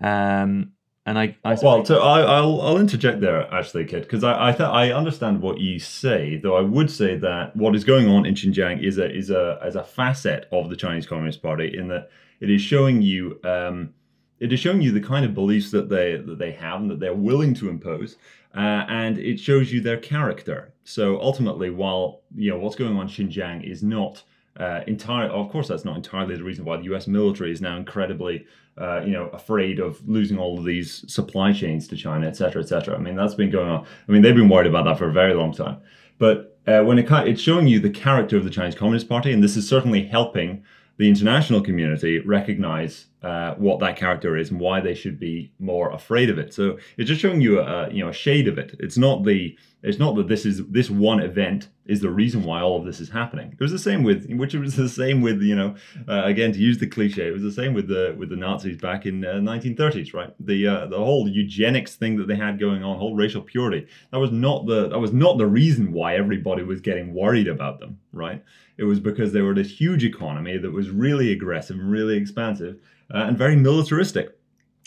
Um, 0.00 0.72
and 1.06 1.18
I, 1.18 1.36
I 1.44 1.56
well, 1.62 1.84
so 1.84 2.00
I, 2.00 2.40
will 2.40 2.60
I'll 2.60 2.78
interject 2.78 3.20
there 3.20 3.52
actually, 3.54 3.84
Kit, 3.84 4.02
because 4.02 4.24
I 4.24 4.48
I, 4.48 4.52
th- 4.52 4.68
I 4.68 4.90
understand 4.90 5.40
what 5.40 5.60
you 5.60 5.78
say, 5.78 6.36
though 6.42 6.56
I 6.56 6.62
would 6.62 6.90
say 6.90 7.16
that 7.16 7.54
what 7.54 7.76
is 7.76 7.84
going 7.84 8.08
on 8.08 8.26
in 8.26 8.34
Xinjiang 8.34 8.82
is 8.82 8.98
a 8.98 9.08
is 9.08 9.30
a 9.30 9.58
as 9.62 9.76
a 9.76 9.84
facet 9.84 10.48
of 10.50 10.68
the 10.68 10.76
Chinese 10.76 11.06
Communist 11.06 11.42
Party 11.42 11.78
in 11.78 11.86
that 11.88 12.10
it 12.40 12.50
is 12.50 12.60
showing 12.60 13.02
you 13.02 13.38
um, 13.44 13.94
it 14.40 14.52
is 14.52 14.58
showing 14.58 14.82
you 14.82 14.90
the 14.90 15.00
kind 15.00 15.24
of 15.24 15.32
beliefs 15.32 15.70
that 15.70 15.88
they 15.88 16.16
that 16.16 16.38
they 16.38 16.50
have 16.52 16.80
and 16.80 16.90
that 16.90 16.98
they're 16.98 17.14
willing 17.14 17.54
to 17.54 17.68
impose, 17.68 18.16
uh, 18.56 18.84
and 18.88 19.16
it 19.16 19.38
shows 19.38 19.72
you 19.72 19.80
their 19.80 19.98
character. 19.98 20.74
So 20.82 21.20
ultimately, 21.20 21.70
while 21.70 22.22
you 22.34 22.50
know 22.50 22.58
what's 22.58 22.76
going 22.76 22.96
on 22.96 23.02
in 23.02 23.08
Xinjiang 23.08 23.62
is 23.62 23.82
not 23.82 24.24
uh, 24.58 24.80
entire. 24.86 25.28
Of 25.28 25.50
course, 25.50 25.68
that's 25.68 25.84
not 25.84 25.96
entirely 25.96 26.36
the 26.36 26.42
reason 26.44 26.64
why 26.64 26.78
the 26.78 26.84
U.S. 26.84 27.06
military 27.06 27.52
is 27.52 27.60
now 27.60 27.76
incredibly, 27.76 28.46
uh, 28.78 29.00
you 29.04 29.12
know, 29.12 29.28
afraid 29.28 29.78
of 29.78 30.06
losing 30.06 30.38
all 30.38 30.58
of 30.58 30.64
these 30.64 31.04
supply 31.12 31.52
chains 31.52 31.88
to 31.88 31.96
China, 31.96 32.26
et 32.26 32.36
cetera, 32.36 32.62
et 32.62 32.68
cetera. 32.68 32.94
I 32.94 32.98
mean, 32.98 33.16
that's 33.16 33.34
been 33.34 33.50
going 33.50 33.68
on. 33.68 33.86
I 34.08 34.12
mean, 34.12 34.22
they've 34.22 34.34
been 34.34 34.48
worried 34.48 34.66
about 34.66 34.84
that 34.84 34.98
for 34.98 35.08
a 35.08 35.12
very 35.12 35.34
long 35.34 35.52
time. 35.52 35.78
But 36.18 36.58
uh, 36.66 36.82
when 36.82 36.98
it 36.98 37.06
it's 37.10 37.40
showing 37.40 37.68
you 37.68 37.80
the 37.80 37.90
character 37.90 38.36
of 38.36 38.44
the 38.44 38.50
Chinese 38.50 38.74
Communist 38.74 39.08
Party, 39.08 39.32
and 39.32 39.42
this 39.42 39.56
is 39.56 39.68
certainly 39.68 40.06
helping 40.06 40.64
the 40.98 41.08
international 41.08 41.60
community 41.60 42.18
recognize 42.20 43.06
uh, 43.26 43.56
what 43.56 43.80
that 43.80 43.96
character 43.96 44.36
is 44.36 44.52
and 44.52 44.60
why 44.60 44.80
they 44.80 44.94
should 44.94 45.18
be 45.18 45.52
more 45.58 45.90
afraid 45.90 46.30
of 46.30 46.38
it. 46.38 46.54
So 46.54 46.78
it's 46.96 47.08
just 47.08 47.20
showing 47.20 47.40
you 47.40 47.58
a 47.58 47.90
you 47.90 48.04
know 48.04 48.10
a 48.10 48.12
shade 48.12 48.46
of 48.46 48.56
it. 48.56 48.76
It's 48.78 48.96
not 48.96 49.24
the 49.24 49.58
it's 49.82 49.98
not 49.98 50.14
that 50.14 50.28
this 50.28 50.46
is 50.46 50.64
this 50.68 50.90
one 50.90 51.18
event 51.18 51.68
is 51.86 52.00
the 52.00 52.10
reason 52.10 52.44
why 52.44 52.60
all 52.60 52.78
of 52.78 52.84
this 52.84 53.00
is 53.00 53.08
happening. 53.08 53.50
It 53.52 53.60
was 53.60 53.72
the 53.72 53.80
same 53.80 54.04
with 54.04 54.30
which 54.30 54.54
it 54.54 54.60
was 54.60 54.76
the 54.76 54.88
same 54.88 55.22
with 55.22 55.42
you 55.42 55.56
know 55.56 55.74
uh, 56.06 56.22
again 56.24 56.52
to 56.52 56.60
use 56.60 56.78
the 56.78 56.86
cliche. 56.86 57.26
It 57.26 57.32
was 57.32 57.42
the 57.42 57.50
same 57.50 57.74
with 57.74 57.88
the 57.88 58.14
with 58.16 58.28
the 58.28 58.36
Nazis 58.36 58.76
back 58.76 59.06
in 59.06 59.24
uh, 59.24 59.34
1930s, 59.34 60.14
right? 60.14 60.32
The 60.38 60.68
uh, 60.68 60.86
the 60.86 60.98
whole 60.98 61.28
eugenics 61.28 61.96
thing 61.96 62.16
that 62.18 62.28
they 62.28 62.36
had 62.36 62.60
going 62.60 62.84
on, 62.84 62.96
whole 62.96 63.16
racial 63.16 63.42
purity. 63.42 63.88
That 64.12 64.20
was 64.20 64.30
not 64.30 64.66
the 64.66 64.88
that 64.88 65.00
was 65.00 65.12
not 65.12 65.36
the 65.36 65.48
reason 65.48 65.92
why 65.92 66.14
everybody 66.14 66.62
was 66.62 66.80
getting 66.80 67.12
worried 67.12 67.48
about 67.48 67.80
them, 67.80 67.98
right? 68.12 68.44
It 68.78 68.84
was 68.84 69.00
because 69.00 69.32
they 69.32 69.40
were 69.40 69.54
this 69.54 69.80
huge 69.80 70.04
economy 70.04 70.58
that 70.58 70.70
was 70.70 70.90
really 70.90 71.32
aggressive 71.32 71.76
and 71.76 71.90
really 71.90 72.16
expansive 72.16 72.78
and 73.10 73.36
very 73.36 73.56
militaristic. 73.56 74.38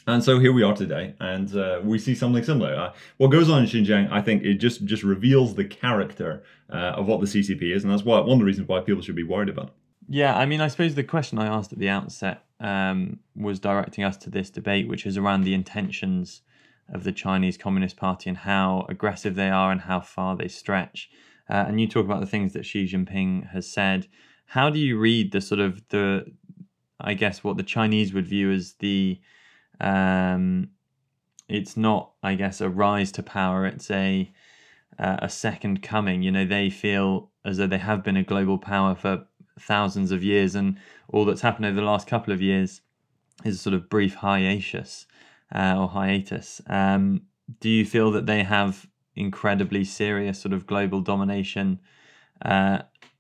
And 0.08 0.24
so 0.24 0.40
here 0.40 0.52
we 0.52 0.64
are 0.64 0.76
today, 0.76 1.14
and 1.20 1.56
uh, 1.56 1.82
we 1.84 2.00
see 2.00 2.16
something 2.16 2.44
similar. 2.44 2.74
Uh, 2.74 2.94
what 3.18 3.28
goes 3.28 3.50
on 3.50 3.62
in 3.62 3.70
Xinjiang, 3.70 4.12
I 4.12 4.22
think, 4.22 4.44
it 4.44 4.56
just 4.56 4.86
just 4.86 5.04
reveals 5.04 5.56
the 5.56 5.66
character 5.66 6.44
uh, 6.72 6.94
of 6.98 7.06
what 7.06 7.20
the 7.20 7.28
CCP 7.28 7.76
is, 7.76 7.84
and 7.84 7.92
that's 7.92 8.04
why 8.04 8.20
one 8.20 8.32
of 8.32 8.40
the 8.40 8.46
reasons 8.46 8.68
why 8.68 8.80
people 8.80 9.04
should 9.04 9.16
be 9.16 9.24
worried 9.24 9.50
about. 9.50 9.68
It. 9.68 9.74
Yeah, 10.08 10.36
I 10.36 10.48
mean, 10.48 10.62
I 10.62 10.68
suppose 10.68 10.96
the 10.96 11.04
question 11.04 11.38
I 11.38 11.46
asked 11.46 11.72
at 11.72 11.78
the 11.78 11.90
outset 11.90 12.44
um, 12.60 13.20
was 13.36 13.60
directing 13.60 14.04
us 14.04 14.18
to 14.18 14.32
this 14.32 14.50
debate, 14.50 14.88
which 14.88 15.06
is 15.06 15.18
around 15.18 15.44
the 15.44 15.54
intentions 15.54 16.42
of 16.92 17.04
the 17.04 17.12
Chinese 17.12 17.58
Communist 17.58 17.98
Party 17.98 18.30
and 18.30 18.38
how 18.40 18.88
aggressive 18.90 19.36
they 19.36 19.50
are 19.50 19.72
and 19.72 19.82
how 19.82 20.00
far 20.00 20.36
they 20.36 20.48
stretch. 20.48 21.10
Uh, 21.48 21.66
and 21.68 21.80
you 21.80 21.88
talk 21.88 22.06
about 22.06 22.22
the 22.22 22.28
things 22.28 22.54
that 22.54 22.66
Xi 22.66 22.86
Jinping 22.86 23.52
has 23.52 23.72
said. 23.72 24.08
How 24.48 24.72
do 24.72 24.80
you 24.80 24.98
read 24.98 25.32
the 25.32 25.42
sort 25.42 25.60
of 25.60 25.88
the, 25.90 26.26
I 27.00 27.14
guess, 27.14 27.44
what 27.44 27.58
the 27.58 27.64
Chinese 27.64 28.14
would 28.14 28.28
view 28.28 28.52
as 28.52 28.74
the, 28.80 29.20
um, 29.80 30.70
it's 31.48 31.78
not, 31.78 32.12
I 32.22 32.36
guess, 32.36 32.62
a 32.62 32.70
rise 32.70 33.12
to 33.14 33.24
power. 33.24 33.66
It's 33.66 33.90
a 33.90 34.32
uh, 35.00 35.18
a 35.22 35.30
second 35.30 35.82
coming. 35.82 36.22
You 36.22 36.32
know, 36.32 36.46
they 36.46 36.70
feel 36.70 37.32
as 37.46 37.58
though 37.58 37.68
they 37.68 37.78
have 37.78 38.04
been 38.04 38.18
a 38.18 38.24
global 38.24 38.58
power 38.58 38.96
for 38.96 39.26
thousands 39.60 40.12
of 40.12 40.24
years, 40.24 40.56
and 40.56 40.78
all 41.08 41.26
that's 41.26 41.42
happened 41.42 41.66
over 41.66 41.76
the 41.76 41.86
last 41.86 42.08
couple 42.08 42.34
of 42.34 42.42
years 42.42 42.82
is 43.46 43.56
a 43.56 43.60
sort 43.60 43.74
of 43.74 43.90
brief 43.90 44.16
hiatus 44.16 45.08
uh, 45.54 45.76
or 45.78 45.88
hiatus. 45.88 46.62
Um, 46.68 47.22
do 47.60 47.70
you 47.70 47.86
feel 47.86 48.12
that 48.12 48.26
they 48.26 48.44
have 48.44 48.88
incredibly 49.16 49.84
serious 49.84 50.40
sort 50.40 50.54
of 50.54 50.68
global 50.68 51.02
domination 51.02 51.80
uh, 52.44 52.80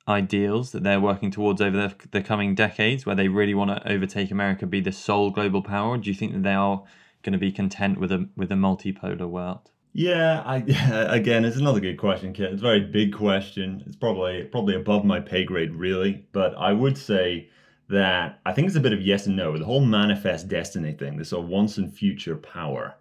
ideals 0.09 0.71
that 0.71 0.83
they're 0.83 0.99
working 0.99 1.31
towards 1.31 1.61
over 1.61 1.77
the, 1.77 1.95
the 2.11 2.21
coming 2.21 2.55
decades, 2.55 3.05
where 3.05 3.15
they 3.15 3.27
really 3.27 3.53
want 3.53 3.71
to 3.71 3.91
overtake 3.91 4.31
America, 4.31 4.65
be 4.65 4.81
the 4.81 4.91
sole 4.91 5.29
global 5.29 5.61
power? 5.61 5.97
Do 5.97 6.09
you 6.09 6.15
think 6.15 6.33
that 6.33 6.43
they 6.43 6.53
are 6.53 6.83
going 7.23 7.33
to 7.33 7.39
be 7.39 7.51
content 7.51 7.99
with 7.99 8.11
a 8.11 8.27
with 8.35 8.51
a 8.51 8.55
multipolar 8.55 9.29
world? 9.29 9.71
Yeah, 9.93 10.43
I 10.45 10.57
again, 11.09 11.45
it's 11.45 11.57
another 11.57 11.79
good 11.79 11.97
question, 11.97 12.33
Kit. 12.33 12.51
It's 12.51 12.61
a 12.61 12.65
very 12.65 12.81
big 12.81 13.13
question. 13.13 13.83
It's 13.85 13.95
probably 13.95 14.43
probably 14.43 14.75
above 14.75 15.05
my 15.05 15.19
pay 15.19 15.43
grade, 15.43 15.73
really. 15.73 16.25
But 16.31 16.55
I 16.55 16.73
would 16.73 16.97
say 16.97 17.49
that 17.89 18.39
I 18.45 18.53
think 18.53 18.67
it's 18.67 18.75
a 18.75 18.81
bit 18.81 18.93
of 18.93 19.01
yes 19.01 19.25
and 19.25 19.35
no. 19.35 19.57
The 19.57 19.65
whole 19.65 19.85
manifest 19.85 20.47
destiny 20.47 20.93
thing, 20.93 21.17
this 21.17 21.29
sort 21.29 21.43
of 21.43 21.49
once 21.49 21.77
and 21.77 21.93
future 21.93 22.35
power. 22.35 22.95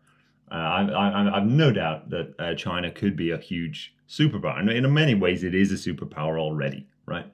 Uh, 0.51 0.55
I, 0.55 1.37
I've 1.37 1.47
no 1.47 1.71
doubt 1.71 2.09
that 2.09 2.35
uh, 2.39 2.55
China 2.55 2.91
could 2.91 3.17
be 3.17 3.33
a 3.33 3.37
huge 3.37 3.95
superpower. 4.09 4.59
In 4.75 4.95
many 4.95 5.15
ways, 5.15 5.45
it 5.45 5.55
is 5.55 5.71
a 5.71 5.75
superpower 5.75 6.41
already, 6.41 6.87
right? 7.09 7.27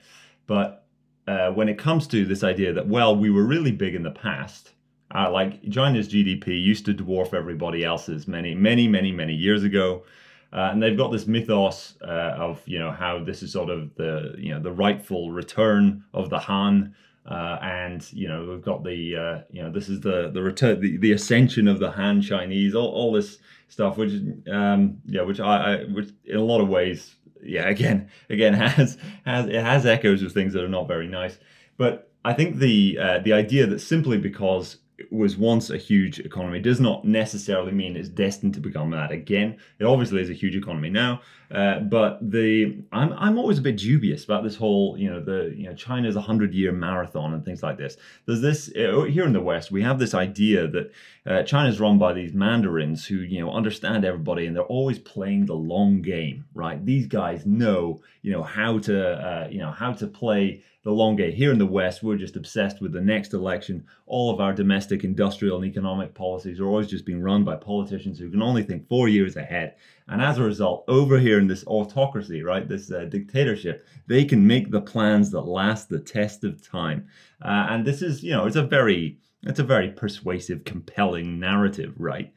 But 0.46 0.86
uh, 1.26 1.50
when 1.50 1.68
it 1.68 1.78
comes 1.78 2.06
to 2.08 2.24
this 2.24 2.44
idea 2.44 2.72
that, 2.72 2.86
well, 2.86 3.16
we 3.16 3.30
were 3.30 3.44
really 3.44 3.72
big 3.72 3.94
in 3.94 4.02
the 4.02 4.10
past, 4.10 4.72
uh, 5.14 5.30
like 5.30 5.68
China's 5.70 6.08
GDP 6.08 6.62
used 6.62 6.84
to 6.86 6.94
dwarf 6.94 7.34
everybody 7.34 7.84
else's 7.84 8.26
many, 8.28 8.54
many, 8.54 8.88
many, 8.88 9.12
many 9.12 9.34
years 9.34 9.62
ago. 9.62 10.04
Uh, 10.52 10.68
and 10.70 10.80
they've 10.80 10.96
got 10.96 11.10
this 11.10 11.26
mythos 11.26 11.94
uh, 12.02 12.36
of 12.38 12.62
you 12.64 12.78
know 12.78 12.92
how 12.92 13.22
this 13.22 13.42
is 13.42 13.52
sort 13.52 13.68
of 13.68 13.92
the 13.96 14.34
you 14.38 14.54
know 14.54 14.60
the 14.60 14.70
rightful 14.70 15.32
return 15.32 16.04
of 16.14 16.30
the 16.30 16.38
Han 16.38 16.94
uh, 17.28 17.58
and 17.60 18.12
you 18.12 18.28
know 18.28 18.46
we've 18.48 18.62
got 18.62 18.84
the 18.84 19.16
uh, 19.16 19.42
you 19.50 19.60
know 19.60 19.68
this 19.68 19.88
is 19.88 20.00
the 20.00 20.30
the 20.30 20.40
return 20.40 20.80
the, 20.80 20.96
the 20.98 21.10
ascension 21.10 21.66
of 21.66 21.80
the 21.80 21.90
Han 21.90 22.22
Chinese 22.22 22.76
all, 22.76 22.86
all 22.86 23.12
this 23.12 23.38
stuff 23.66 23.96
which 23.96 24.12
um 24.48 24.98
yeah 25.06 25.22
which 25.22 25.40
I, 25.40 25.56
I 25.56 25.84
which 25.86 26.10
in 26.24 26.36
a 26.36 26.44
lot 26.44 26.60
of 26.60 26.68
ways 26.68 27.16
yeah 27.44 27.68
again 27.68 28.08
again 28.30 28.54
has 28.54 28.98
has 29.24 29.46
it 29.46 29.54
has 29.54 29.86
echoes 29.86 30.22
of 30.22 30.32
things 30.32 30.52
that 30.52 30.64
are 30.64 30.68
not 30.68 30.88
very 30.88 31.06
nice. 31.06 31.38
But 31.76 32.10
I 32.24 32.32
think 32.32 32.56
the 32.56 32.98
uh, 33.00 33.18
the 33.18 33.32
idea 33.32 33.66
that 33.66 33.80
simply 33.80 34.18
because 34.18 34.78
was 35.10 35.36
once 35.36 35.70
a 35.70 35.76
huge 35.76 36.20
economy 36.20 36.60
does 36.60 36.80
not 36.80 37.04
necessarily 37.04 37.72
mean 37.72 37.96
it's 37.96 38.08
destined 38.08 38.54
to 38.54 38.60
become 38.60 38.90
that 38.90 39.10
again. 39.10 39.56
It 39.80 39.84
obviously 39.84 40.20
is 40.22 40.30
a 40.30 40.34
huge 40.34 40.54
economy 40.54 40.88
now, 40.88 41.20
uh, 41.50 41.80
but 41.80 42.18
the 42.30 42.78
I'm 42.92 43.12
I'm 43.14 43.38
always 43.38 43.58
a 43.58 43.62
bit 43.62 43.76
dubious 43.76 44.24
about 44.24 44.44
this 44.44 44.54
whole 44.54 44.96
you 44.96 45.10
know 45.10 45.20
the 45.20 45.52
you 45.56 45.64
know 45.64 45.74
China's 45.74 46.14
a 46.14 46.20
hundred 46.20 46.54
year 46.54 46.70
marathon 46.70 47.34
and 47.34 47.44
things 47.44 47.62
like 47.62 47.76
this. 47.76 47.96
There's 48.26 48.40
this 48.40 48.70
uh, 48.76 49.02
here 49.02 49.24
in 49.24 49.32
the 49.32 49.40
West 49.40 49.72
we 49.72 49.82
have 49.82 49.98
this 49.98 50.14
idea 50.14 50.68
that 50.68 50.92
uh, 51.26 51.42
China's 51.42 51.80
run 51.80 51.98
by 51.98 52.12
these 52.12 52.32
mandarins 52.32 53.04
who 53.04 53.16
you 53.16 53.40
know 53.40 53.50
understand 53.50 54.04
everybody 54.04 54.46
and 54.46 54.54
they're 54.54 54.62
always 54.62 55.00
playing 55.00 55.46
the 55.46 55.54
long 55.54 56.02
game, 56.02 56.44
right? 56.54 56.84
These 56.84 57.08
guys 57.08 57.44
know 57.44 58.00
you 58.22 58.30
know 58.30 58.44
how 58.44 58.78
to 58.78 58.96
uh, 59.00 59.48
you 59.50 59.58
know 59.58 59.72
how 59.72 59.92
to 59.94 60.06
play 60.06 60.62
the 60.84 60.92
long 60.92 61.16
game. 61.16 61.32
Here 61.32 61.50
in 61.50 61.58
the 61.58 61.66
West, 61.66 62.02
we're 62.02 62.16
just 62.16 62.36
obsessed 62.36 62.80
with 62.80 62.92
the 62.92 63.00
next 63.00 63.32
election. 63.32 63.86
All 64.06 64.30
of 64.30 64.40
our 64.40 64.52
domestic, 64.52 65.02
industrial, 65.02 65.56
and 65.56 65.64
economic 65.64 66.14
policies 66.14 66.60
are 66.60 66.66
always 66.66 66.88
just 66.88 67.06
being 67.06 67.22
run 67.22 67.42
by 67.42 67.56
politicians 67.56 68.18
who 68.18 68.30
can 68.30 68.42
only 68.42 68.62
think 68.62 68.86
four 68.86 69.08
years 69.08 69.36
ahead. 69.36 69.76
And 70.08 70.20
as 70.20 70.36
a 70.36 70.42
result, 70.42 70.84
over 70.86 71.18
here 71.18 71.38
in 71.38 71.48
this 71.48 71.66
autocracy, 71.66 72.42
right, 72.42 72.68
this 72.68 72.92
uh, 72.92 73.06
dictatorship, 73.06 73.86
they 74.06 74.26
can 74.26 74.46
make 74.46 74.70
the 74.70 74.82
plans 74.82 75.30
that 75.30 75.40
last 75.40 75.88
the 75.88 76.00
test 76.00 76.44
of 76.44 76.66
time. 76.66 77.08
Uh, 77.42 77.66
and 77.70 77.86
this 77.86 78.02
is, 78.02 78.22
you 78.22 78.32
know, 78.32 78.46
it's 78.46 78.56
a 78.56 78.62
very, 78.62 79.18
it's 79.44 79.58
a 79.58 79.64
very 79.64 79.90
persuasive, 79.90 80.64
compelling 80.64 81.40
narrative, 81.40 81.94
right? 81.96 82.32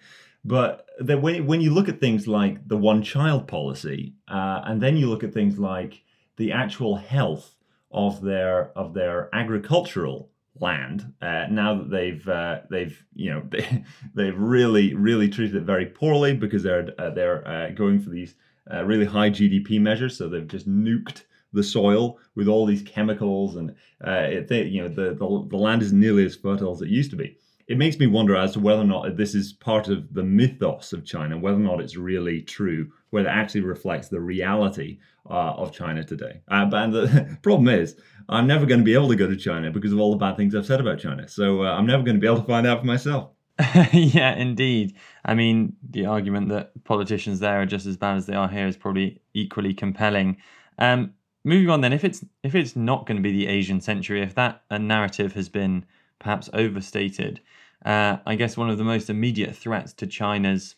But 0.46 0.86
the, 1.00 1.18
when, 1.18 1.46
when 1.46 1.60
you 1.60 1.74
look 1.74 1.90
at 1.90 2.00
things 2.00 2.30
like 2.30 2.66
the 2.66 2.78
one 2.78 3.04
child 3.04 3.50
policy, 3.50 4.14
uh, 4.30 4.62
and 4.64 4.82
then 4.82 4.96
you 4.96 5.10
look 5.10 5.26
at 5.26 5.34
things 5.34 5.60
like 5.60 6.02
the 6.38 6.54
actual 6.54 6.96
health 6.96 7.57
of 7.92 8.22
their 8.22 8.78
of 8.78 8.94
their 8.94 9.30
agricultural 9.34 10.30
land 10.60 11.14
uh, 11.22 11.46
now 11.50 11.76
that 11.76 11.90
they've 11.90 12.28
uh, 12.28 12.60
they've 12.70 13.06
you 13.14 13.32
know 13.32 13.44
they, 13.50 13.84
they've 14.16 14.38
really 14.38 14.94
really 14.94 15.30
treated 15.30 15.56
it 15.56 15.64
very 15.64 15.86
poorly 15.86 16.34
because 16.34 16.64
they're 16.64 16.90
uh, 16.98 17.10
they're 17.12 17.48
uh, 17.48 17.70
going 17.72 18.00
for 18.00 18.10
these 18.10 18.36
uh, 18.72 18.84
really 18.84 19.06
high 19.06 19.30
GDP 19.30 19.80
measures. 19.80 20.18
So 20.18 20.28
they've 20.28 20.48
just 20.48 20.68
nuked 20.68 21.24
the 21.54 21.64
soil 21.64 22.20
with 22.36 22.48
all 22.48 22.66
these 22.66 22.84
chemicals 22.84 23.56
and 23.56 23.72
uh, 24.06 24.28
it, 24.30 24.48
they, 24.48 24.64
you 24.64 24.82
know 24.82 24.90
the, 24.90 25.14
the 25.14 25.48
the 25.50 25.58
land 25.58 25.82
isn't 25.82 26.00
nearly 26.00 26.26
as 26.26 26.36
fertile 26.36 26.74
as 26.74 26.82
it 26.82 26.90
used 26.90 27.12
to 27.12 27.16
be 27.16 27.38
it 27.68 27.78
makes 27.78 28.00
me 28.00 28.08
wonder 28.08 28.36
as 28.36 28.54
to 28.54 28.60
whether 28.60 28.82
or 28.82 28.86
not 28.86 29.18
this 29.18 29.36
is 29.36 29.54
part 29.54 29.88
of 29.88 30.14
the 30.14 30.24
mythos 30.24 30.94
of 30.94 31.06
China 31.06 31.38
whether 31.38 31.58
or 31.58 31.62
not 31.62 31.82
it's 31.82 31.98
really 31.98 32.42
true 32.42 32.92
whether 33.10 33.28
it 33.28 33.32
actually 33.32 33.62
reflects 33.62 34.10
the 34.10 34.20
reality 34.20 35.00
uh, 35.30 35.54
of 35.54 35.72
China 35.72 36.04
today. 36.04 36.42
Uh, 36.48 36.66
but 36.66 36.88
the 36.92 37.38
problem 37.42 37.68
is, 37.68 37.96
I'm 38.30 38.48
never 38.48 38.66
going 38.66 38.80
to 38.80 38.86
be 38.86 38.94
able 38.94 39.10
to 39.10 39.16
go 39.16 39.28
to 39.28 39.36
China 39.36 39.72
because 39.72 39.94
of 39.94 40.00
all 40.00 40.12
the 40.12 40.18
bad 40.18 40.38
things 40.38 40.56
I've 40.56 40.66
said 40.66 40.80
about 40.80 41.00
China. 41.00 41.28
So 41.28 41.64
uh, 41.64 41.72
I'm 41.72 41.86
never 41.86 42.04
going 42.04 42.16
to 42.16 42.22
be 42.22 42.28
able 42.28 42.42
to 42.42 42.48
find 42.48 42.68
out 42.68 42.82
for 42.82 42.86
myself. 42.86 43.32
yeah, 43.94 44.36
indeed. 44.36 44.96
I 45.26 45.34
mean, 45.34 45.76
the 45.90 46.06
argument 46.06 46.50
that 46.50 46.72
politicians 46.84 47.40
there 47.40 47.62
are 47.62 47.66
just 47.66 47.86
as 47.86 47.98
bad 47.98 48.18
as 48.18 48.26
they 48.26 48.36
are 48.36 48.48
here 48.48 48.68
is 48.68 48.78
probably 48.78 49.22
equally 49.34 49.74
compelling. 49.74 50.38
Um, 50.78 51.14
moving 51.44 51.70
on, 51.70 51.82
then, 51.82 51.94
if 51.94 52.04
it's 52.04 52.24
if 52.44 52.54
it's 52.54 52.76
not 52.76 53.08
going 53.08 53.18
to 53.18 53.24
be 53.24 53.32
the 53.32 53.48
Asian 53.48 53.82
century, 53.82 54.22
if 54.22 54.36
that 54.36 54.62
narrative 54.70 55.34
has 55.34 55.50
been 55.50 55.86
perhaps 56.20 56.50
overstated, 56.54 57.42
uh, 57.86 58.18
I 58.26 58.36
guess 58.36 58.58
one 58.58 58.70
of 58.70 58.78
the 58.78 58.84
most 58.84 59.10
immediate 59.10 59.56
threats 59.56 59.94
to 59.94 60.08
China's 60.08 60.76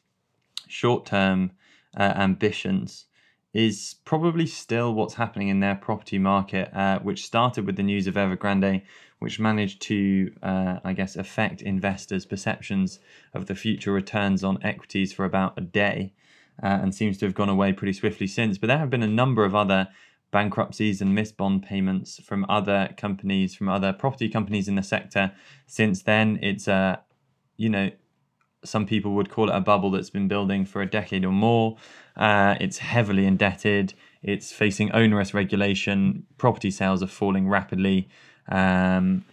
short-term 0.67 1.51
uh, 1.97 2.13
ambitions 2.15 3.05
is 3.53 3.95
probably 4.05 4.45
still 4.45 4.93
what's 4.93 5.15
happening 5.15 5.47
in 5.47 5.59
their 5.59 5.75
property 5.75 6.19
market, 6.19 6.69
uh, 6.73 6.99
which 6.99 7.25
started 7.25 7.65
with 7.65 7.77
the 7.77 7.83
news 7.83 8.05
of 8.05 8.13
Evergrande, 8.13 8.83
which 9.17 9.39
managed 9.39 9.81
to, 9.81 10.31
uh, 10.43 10.79
I 10.83 10.93
guess, 10.93 11.15
affect 11.15 11.61
investors' 11.61 12.25
perceptions 12.25 12.99
of 13.33 13.47
the 13.47 13.55
future 13.55 13.91
returns 13.91 14.43
on 14.43 14.59
equities 14.63 15.11
for 15.11 15.25
about 15.25 15.57
a 15.57 15.61
day, 15.61 16.13
uh, 16.61 16.79
and 16.81 16.93
seems 16.93 17.17
to 17.17 17.25
have 17.25 17.33
gone 17.33 17.49
away 17.49 17.73
pretty 17.73 17.93
swiftly 17.93 18.27
since. 18.27 18.57
But 18.57 18.67
there 18.67 18.77
have 18.77 18.89
been 18.89 19.03
a 19.03 19.07
number 19.07 19.45
of 19.45 19.55
other 19.55 19.87
bankruptcies 20.31 21.01
and 21.01 21.15
missed 21.15 21.37
bond 21.37 21.63
payments 21.63 22.19
from 22.23 22.45
other 22.49 22.89
companies, 22.97 23.55
from 23.55 23.69
other 23.69 23.93
property 23.93 24.29
companies 24.29 24.67
in 24.67 24.75
the 24.75 24.83
sector. 24.83 25.31
Since 25.67 26.03
then, 26.03 26.39
it's 26.41 26.67
a, 26.67 27.01
you 27.57 27.69
know, 27.69 27.91
some 28.63 28.85
people 28.85 29.13
would 29.13 29.29
call 29.29 29.49
it 29.49 29.55
a 29.55 29.61
bubble 29.61 29.91
that's 29.91 30.09
been 30.09 30.27
building 30.27 30.65
for 30.65 30.81
a 30.81 30.89
decade 30.89 31.25
or 31.25 31.31
more. 31.31 31.77
Uh, 32.15 32.55
it's 32.59 32.79
heavily 32.79 33.25
indebted. 33.25 33.93
It's 34.21 34.51
facing 34.51 34.91
onerous 34.91 35.33
regulation. 35.33 36.25
Property 36.37 36.69
sales 36.69 37.01
are 37.01 37.07
falling 37.07 37.47
rapidly 37.47 38.09
um, 38.49 39.23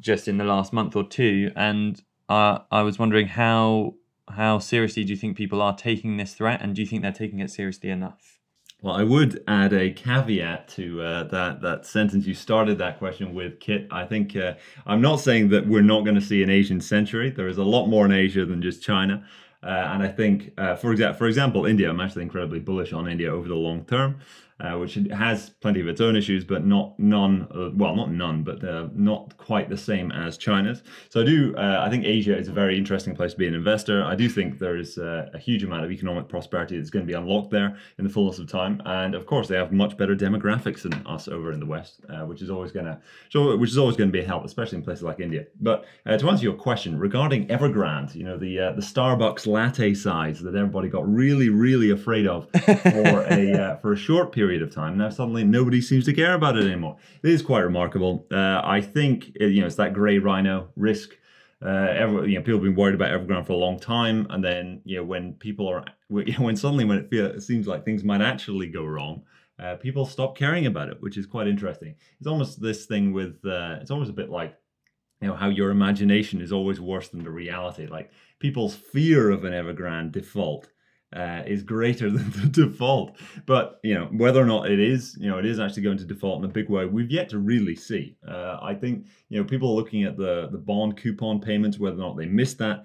just 0.00 0.26
in 0.26 0.36
the 0.38 0.44
last 0.44 0.72
month 0.72 0.96
or 0.96 1.04
two. 1.04 1.52
And 1.54 2.02
uh, 2.28 2.58
I 2.70 2.82
was 2.82 2.98
wondering 2.98 3.28
how 3.28 3.94
how 4.28 4.58
seriously 4.58 5.04
do 5.04 5.12
you 5.12 5.16
think 5.16 5.36
people 5.36 5.62
are 5.62 5.76
taking 5.76 6.16
this 6.16 6.34
threat, 6.34 6.60
and 6.60 6.74
do 6.74 6.82
you 6.82 6.88
think 6.88 7.02
they're 7.02 7.12
taking 7.12 7.38
it 7.38 7.48
seriously 7.50 7.90
enough? 7.90 8.35
Well, 8.82 8.94
I 8.94 9.04
would 9.04 9.42
add 9.48 9.72
a 9.72 9.90
caveat 9.90 10.68
to 10.68 11.00
uh, 11.02 11.24
that 11.24 11.62
that 11.62 11.86
sentence. 11.86 12.26
You 12.26 12.34
started 12.34 12.78
that 12.78 12.98
question 12.98 13.34
with 13.34 13.58
Kit. 13.58 13.88
I 13.90 14.04
think 14.04 14.36
uh, 14.36 14.54
I'm 14.86 15.00
not 15.00 15.16
saying 15.16 15.48
that 15.48 15.66
we're 15.66 15.82
not 15.82 16.04
going 16.04 16.14
to 16.14 16.20
see 16.20 16.42
an 16.42 16.50
Asian 16.50 16.80
century. 16.80 17.30
There 17.30 17.48
is 17.48 17.58
a 17.58 17.64
lot 17.64 17.86
more 17.86 18.04
in 18.04 18.12
Asia 18.12 18.44
than 18.44 18.60
just 18.62 18.82
China. 18.82 19.24
Uh, 19.62 19.68
and 19.68 20.02
I 20.02 20.08
think, 20.08 20.52
uh, 20.58 20.76
for, 20.76 20.94
exa- 20.94 21.16
for 21.16 21.26
example, 21.26 21.66
India, 21.66 21.88
I'm 21.88 22.00
actually 22.00 22.22
incredibly 22.22 22.60
bullish 22.60 22.92
on 22.92 23.08
India 23.08 23.32
over 23.32 23.48
the 23.48 23.56
long 23.56 23.84
term 23.86 24.20
uh, 24.58 24.78
which 24.78 24.94
has 25.12 25.50
plenty 25.60 25.80
of 25.80 25.88
its 25.88 26.00
own 26.00 26.16
issues, 26.16 26.42
but 26.42 26.64
not 26.64 26.98
none. 26.98 27.46
Uh, 27.54 27.70
well, 27.74 27.94
not 27.94 28.10
none, 28.10 28.42
but 28.42 28.64
uh, 28.64 28.88
not 28.94 29.36
quite 29.36 29.68
the 29.68 29.76
same 29.76 30.10
as 30.12 30.38
China's. 30.38 30.82
So 31.10 31.20
I 31.20 31.24
do. 31.24 31.54
Uh, 31.56 31.82
I 31.86 31.90
think 31.90 32.04
Asia 32.06 32.36
is 32.36 32.48
a 32.48 32.52
very 32.52 32.78
interesting 32.78 33.14
place 33.14 33.32
to 33.32 33.38
be 33.38 33.46
an 33.46 33.54
investor. 33.54 34.02
I 34.02 34.14
do 34.14 34.30
think 34.30 34.58
there 34.58 34.76
is 34.76 34.96
uh, 34.96 35.28
a 35.34 35.38
huge 35.38 35.62
amount 35.62 35.84
of 35.84 35.90
economic 35.90 36.28
prosperity 36.28 36.78
that's 36.78 36.88
going 36.88 37.04
to 37.04 37.10
be 37.10 37.16
unlocked 37.16 37.50
there 37.50 37.76
in 37.98 38.04
the 38.04 38.10
fullness 38.10 38.38
of 38.38 38.48
time, 38.48 38.80
and 38.86 39.14
of 39.14 39.26
course 39.26 39.46
they 39.46 39.56
have 39.56 39.72
much 39.72 39.98
better 39.98 40.16
demographics 40.16 40.82
than 40.82 40.94
us 41.06 41.28
over 41.28 41.52
in 41.52 41.60
the 41.60 41.66
West, 41.66 42.00
uh, 42.08 42.24
which 42.24 42.40
is 42.40 42.48
always 42.48 42.72
going 42.72 42.86
to, 42.86 42.98
so 43.28 43.54
which 43.58 43.70
is 43.70 43.78
always 43.78 43.96
going 43.96 44.08
to 44.08 44.12
be 44.12 44.24
a 44.24 44.26
help, 44.26 44.44
especially 44.44 44.78
in 44.78 44.84
places 44.84 45.02
like 45.02 45.20
India. 45.20 45.44
But 45.60 45.84
to 46.06 46.30
answer 46.30 46.44
your 46.44 46.54
question 46.54 46.98
regarding 46.98 47.48
Evergrande, 47.48 48.14
you 48.14 48.24
know 48.24 48.38
the 48.38 48.56
the 48.56 48.82
Starbucks 48.82 49.46
latte 49.46 49.92
size 49.92 50.40
that 50.40 50.54
everybody 50.54 50.88
got 50.88 51.06
really 51.06 51.50
really 51.50 51.90
afraid 51.90 52.26
of 52.26 52.48
for 52.64 53.26
a 53.28 53.78
for 53.82 53.92
a 53.92 53.96
short 53.96 54.32
period 54.32 54.45
period 54.46 54.62
of 54.62 54.70
time. 54.70 54.96
Now 54.96 55.10
suddenly 55.10 55.42
nobody 55.42 55.80
seems 55.80 56.04
to 56.04 56.12
care 56.12 56.34
about 56.34 56.56
it 56.56 56.64
anymore. 56.64 56.96
It 57.24 57.30
is 57.30 57.42
quite 57.42 57.62
remarkable. 57.62 58.26
Uh, 58.30 58.60
I 58.62 58.80
think 58.80 59.32
you 59.40 59.60
know 59.60 59.66
it's 59.66 59.76
that 59.76 59.92
grey 59.92 60.18
rhino 60.18 60.68
risk. 60.76 61.10
Uh, 61.64 62.22
you 62.26 62.34
know, 62.34 62.42
people 62.42 62.54
have 62.54 62.62
been 62.62 62.76
worried 62.76 62.94
about 62.94 63.10
Evergrande 63.10 63.46
for 63.46 63.54
a 63.54 63.56
long 63.56 63.80
time, 63.80 64.26
and 64.30 64.44
then 64.44 64.82
you 64.84 64.98
know 64.98 65.04
when 65.04 65.32
people 65.34 65.66
are 65.66 65.84
when 66.08 66.56
suddenly 66.56 66.84
when 66.84 66.98
it, 66.98 67.10
feel, 67.10 67.26
it 67.26 67.42
seems 67.42 67.66
like 67.66 67.84
things 67.84 68.04
might 68.04 68.20
actually 68.20 68.68
go 68.68 68.84
wrong, 68.84 69.22
uh, 69.58 69.74
people 69.74 70.06
stop 70.06 70.36
caring 70.36 70.66
about 70.66 70.88
it, 70.88 70.98
which 71.00 71.16
is 71.16 71.26
quite 71.26 71.48
interesting. 71.48 71.96
It's 72.18 72.28
almost 72.28 72.62
this 72.62 72.86
thing 72.86 73.12
with 73.12 73.44
uh, 73.44 73.78
it's 73.80 73.90
almost 73.90 74.10
a 74.10 74.20
bit 74.20 74.30
like 74.30 74.56
you 75.20 75.26
know 75.26 75.34
how 75.34 75.48
your 75.48 75.70
imagination 75.70 76.40
is 76.40 76.52
always 76.52 76.80
worse 76.80 77.08
than 77.08 77.24
the 77.24 77.30
reality. 77.30 77.88
Like 77.88 78.12
people's 78.38 78.76
fear 78.76 79.30
of 79.30 79.44
an 79.44 79.52
Evergrande 79.52 80.12
default 80.12 80.68
uh, 81.16 81.42
is 81.46 81.62
greater 81.62 82.10
than 82.16 82.30
the 82.32 82.46
default. 82.48 83.16
But 83.46 83.80
you 83.82 83.94
know 83.94 84.06
whether 84.12 84.40
or 84.40 84.46
not 84.46 84.70
it 84.70 84.78
is, 84.78 85.16
you 85.18 85.28
know, 85.28 85.38
it 85.38 85.46
is 85.46 85.58
actually 85.58 85.82
going 85.82 85.98
to 85.98 86.04
default 86.04 86.44
in 86.44 86.50
a 86.50 86.52
big 86.52 86.68
way. 86.68 86.84
We've 86.84 87.10
yet 87.10 87.30
to 87.30 87.38
really 87.38 87.74
see. 87.74 88.16
Uh, 88.26 88.58
I 88.60 88.74
think 88.74 89.06
you 89.30 89.40
know 89.40 89.44
people 89.44 89.70
are 89.70 89.76
looking 89.76 90.04
at 90.04 90.16
the 90.16 90.48
the 90.52 90.58
bond 90.58 90.96
coupon 90.96 91.40
payments, 91.40 91.78
whether 91.78 91.96
or 91.96 92.00
not 92.00 92.16
they 92.16 92.26
missed 92.26 92.58
that. 92.58 92.84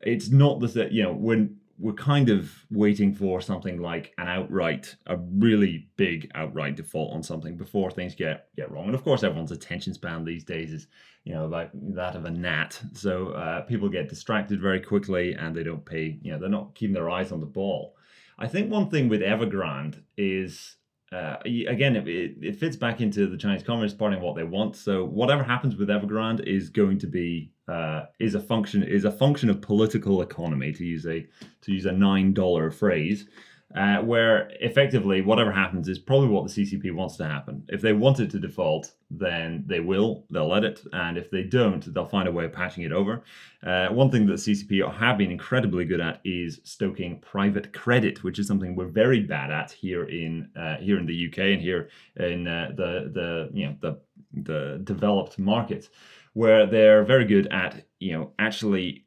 It's 0.00 0.30
not 0.30 0.60
that 0.60 0.92
you 0.92 1.04
know 1.04 1.12
when 1.12 1.57
we're 1.78 1.92
kind 1.92 2.28
of 2.28 2.50
waiting 2.70 3.14
for 3.14 3.40
something 3.40 3.80
like 3.80 4.12
an 4.18 4.26
outright, 4.26 4.96
a 5.06 5.16
really 5.16 5.88
big 5.96 6.30
outright 6.34 6.76
default 6.76 7.14
on 7.14 7.22
something 7.22 7.56
before 7.56 7.90
things 7.90 8.14
get 8.14 8.48
get 8.56 8.70
wrong. 8.70 8.86
And 8.86 8.94
of 8.94 9.04
course, 9.04 9.22
everyone's 9.22 9.52
attention 9.52 9.94
span 9.94 10.24
these 10.24 10.44
days 10.44 10.72
is, 10.72 10.88
you 11.24 11.34
know, 11.34 11.46
like 11.46 11.70
that 11.94 12.16
of 12.16 12.24
a 12.24 12.30
gnat. 12.30 12.80
So 12.94 13.28
uh, 13.30 13.62
people 13.62 13.88
get 13.88 14.08
distracted 14.08 14.60
very 14.60 14.80
quickly, 14.80 15.34
and 15.34 15.54
they 15.54 15.62
don't 15.62 15.84
pay. 15.84 16.18
You 16.20 16.32
know, 16.32 16.38
they're 16.38 16.48
not 16.48 16.74
keeping 16.74 16.94
their 16.94 17.10
eyes 17.10 17.30
on 17.30 17.40
the 17.40 17.46
ball. 17.46 17.94
I 18.38 18.48
think 18.48 18.70
one 18.70 18.90
thing 18.90 19.08
with 19.08 19.20
Evergrande 19.20 20.02
is 20.16 20.76
uh, 21.12 21.36
again, 21.44 21.96
it, 21.96 22.06
it 22.06 22.56
fits 22.56 22.76
back 22.76 23.00
into 23.00 23.26
the 23.26 23.36
Chinese 23.36 23.62
Communist 23.62 23.98
Party 23.98 24.16
and 24.16 24.24
what 24.24 24.36
they 24.36 24.44
want. 24.44 24.76
So 24.76 25.04
whatever 25.04 25.42
happens 25.42 25.76
with 25.76 25.88
Evergrande 25.88 26.46
is 26.46 26.68
going 26.68 26.98
to 26.98 27.06
be 27.06 27.52
uh, 27.68 28.06
is 28.18 28.34
a 28.34 28.40
function 28.40 28.82
is 28.82 29.04
a 29.04 29.12
function 29.12 29.50
of 29.50 29.60
political 29.60 30.22
economy 30.22 30.72
to 30.72 30.84
use 30.84 31.06
a 31.06 31.26
to 31.62 31.72
use 31.72 31.86
a 31.86 31.92
nine 31.92 32.32
dollar 32.32 32.70
phrase 32.70 33.26
uh, 33.74 33.98
where 33.98 34.50
effectively 34.60 35.20
whatever 35.20 35.52
happens 35.52 35.88
is 35.88 35.98
probably 35.98 36.28
what 36.28 36.46
the 36.46 36.64
CCP 36.64 36.92
wants 36.94 37.16
to 37.16 37.24
happen. 37.24 37.62
If 37.68 37.82
they 37.82 37.92
want 37.92 38.18
it 38.18 38.30
to 38.30 38.38
default, 38.38 38.92
then 39.10 39.64
they 39.66 39.80
will, 39.80 40.24
they'll 40.30 40.48
let 40.48 40.64
it, 40.64 40.80
and 40.92 41.18
if 41.18 41.30
they 41.30 41.42
don't, 41.42 41.92
they'll 41.92 42.06
find 42.06 42.28
a 42.28 42.32
way 42.32 42.46
of 42.46 42.52
patching 42.52 42.84
it 42.84 42.92
over. 42.92 43.22
Uh, 43.62 43.88
one 43.88 44.10
thing 44.10 44.26
that 44.26 44.34
CCP 44.34 44.90
have 44.98 45.18
been 45.18 45.30
incredibly 45.30 45.84
good 45.84 46.00
at 46.00 46.20
is 46.24 46.60
stoking 46.64 47.20
private 47.20 47.72
credit, 47.74 48.24
which 48.24 48.38
is 48.38 48.46
something 48.46 48.74
we're 48.74 48.86
very 48.86 49.20
bad 49.20 49.50
at 49.50 49.70
here 49.70 50.04
in 50.04 50.48
uh, 50.56 50.76
here 50.76 50.98
in 50.98 51.04
the 51.04 51.28
UK 51.28 51.38
and 51.38 51.60
here 51.60 51.90
in 52.16 52.48
uh, 52.48 52.70
the 52.74 53.10
the 53.12 53.50
you 53.52 53.66
know 53.66 53.76
the 53.80 53.98
the 54.44 54.80
developed 54.84 55.38
markets, 55.38 55.90
where 56.38 56.66
they're 56.66 57.02
very 57.02 57.24
good 57.24 57.48
at 57.48 57.84
you 57.98 58.12
know 58.12 58.30
actually 58.38 59.04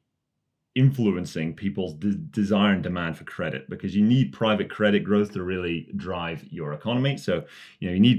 influencing 0.75 1.53
people's 1.53 1.93
de- 1.93 2.13
desire 2.13 2.73
and 2.73 2.83
demand 2.83 3.17
for 3.17 3.23
credit 3.23 3.69
because 3.69 3.95
you 3.95 4.03
need 4.03 4.33
private 4.33 4.69
credit 4.69 5.01
growth 5.01 5.31
to 5.31 5.41
really 5.41 5.89
drive 5.95 6.43
your 6.49 6.73
economy. 6.73 7.15
So 7.17 7.45
you 7.79 7.87
know 7.87 7.93
you 7.93 8.01
need 8.01 8.17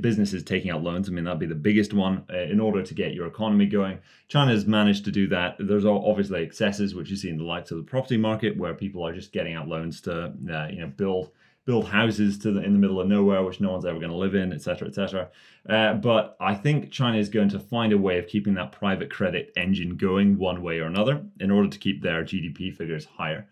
businesses 0.00 0.42
taking 0.42 0.70
out 0.70 0.82
loans. 0.82 1.08
I 1.08 1.12
mean 1.12 1.24
that'd 1.24 1.38
be 1.38 1.44
the 1.46 1.54
biggest 1.54 1.92
one 1.92 2.24
uh, 2.32 2.38
in 2.38 2.58
order 2.58 2.82
to 2.82 2.94
get 2.94 3.12
your 3.12 3.26
economy 3.26 3.66
going. 3.66 3.98
China's 4.28 4.64
managed 4.64 5.04
to 5.04 5.10
do 5.10 5.28
that. 5.28 5.56
There's 5.58 5.84
obviously 5.84 6.42
excesses 6.42 6.94
which 6.94 7.10
you 7.10 7.16
see 7.16 7.28
in 7.28 7.36
the 7.36 7.44
likes 7.44 7.70
of 7.70 7.76
the 7.76 7.84
property 7.84 8.16
market 8.16 8.56
where 8.56 8.72
people 8.72 9.06
are 9.06 9.12
just 9.12 9.32
getting 9.32 9.52
out 9.52 9.68
loans 9.68 10.00
to 10.02 10.32
uh, 10.50 10.68
you 10.70 10.80
know 10.80 10.92
build 10.96 11.32
build 11.64 11.88
houses 11.88 12.38
to 12.38 12.52
the, 12.52 12.62
in 12.62 12.72
the 12.72 12.78
middle 12.78 13.00
of 13.00 13.08
nowhere, 13.08 13.42
which 13.42 13.60
no 13.60 13.72
one's 13.72 13.84
ever 13.84 13.98
going 13.98 14.10
to 14.10 14.16
live 14.16 14.34
in, 14.34 14.52
et 14.52 14.56
etc., 14.56 14.88
etc. 14.88 15.28
Uh, 15.68 15.94
but 15.94 16.36
I 16.40 16.54
think 16.54 16.90
China 16.90 17.18
is 17.18 17.28
going 17.28 17.48
to 17.50 17.58
find 17.58 17.92
a 17.92 17.98
way 17.98 18.18
of 18.18 18.26
keeping 18.26 18.54
that 18.54 18.72
private 18.72 19.10
credit 19.10 19.52
engine 19.56 19.96
going 19.96 20.38
one 20.38 20.62
way 20.62 20.78
or 20.78 20.86
another 20.86 21.24
in 21.40 21.50
order 21.50 21.68
to 21.68 21.78
keep 21.78 22.02
their 22.02 22.22
GDP 22.22 22.74
figures 22.74 23.06
higher. 23.06 23.48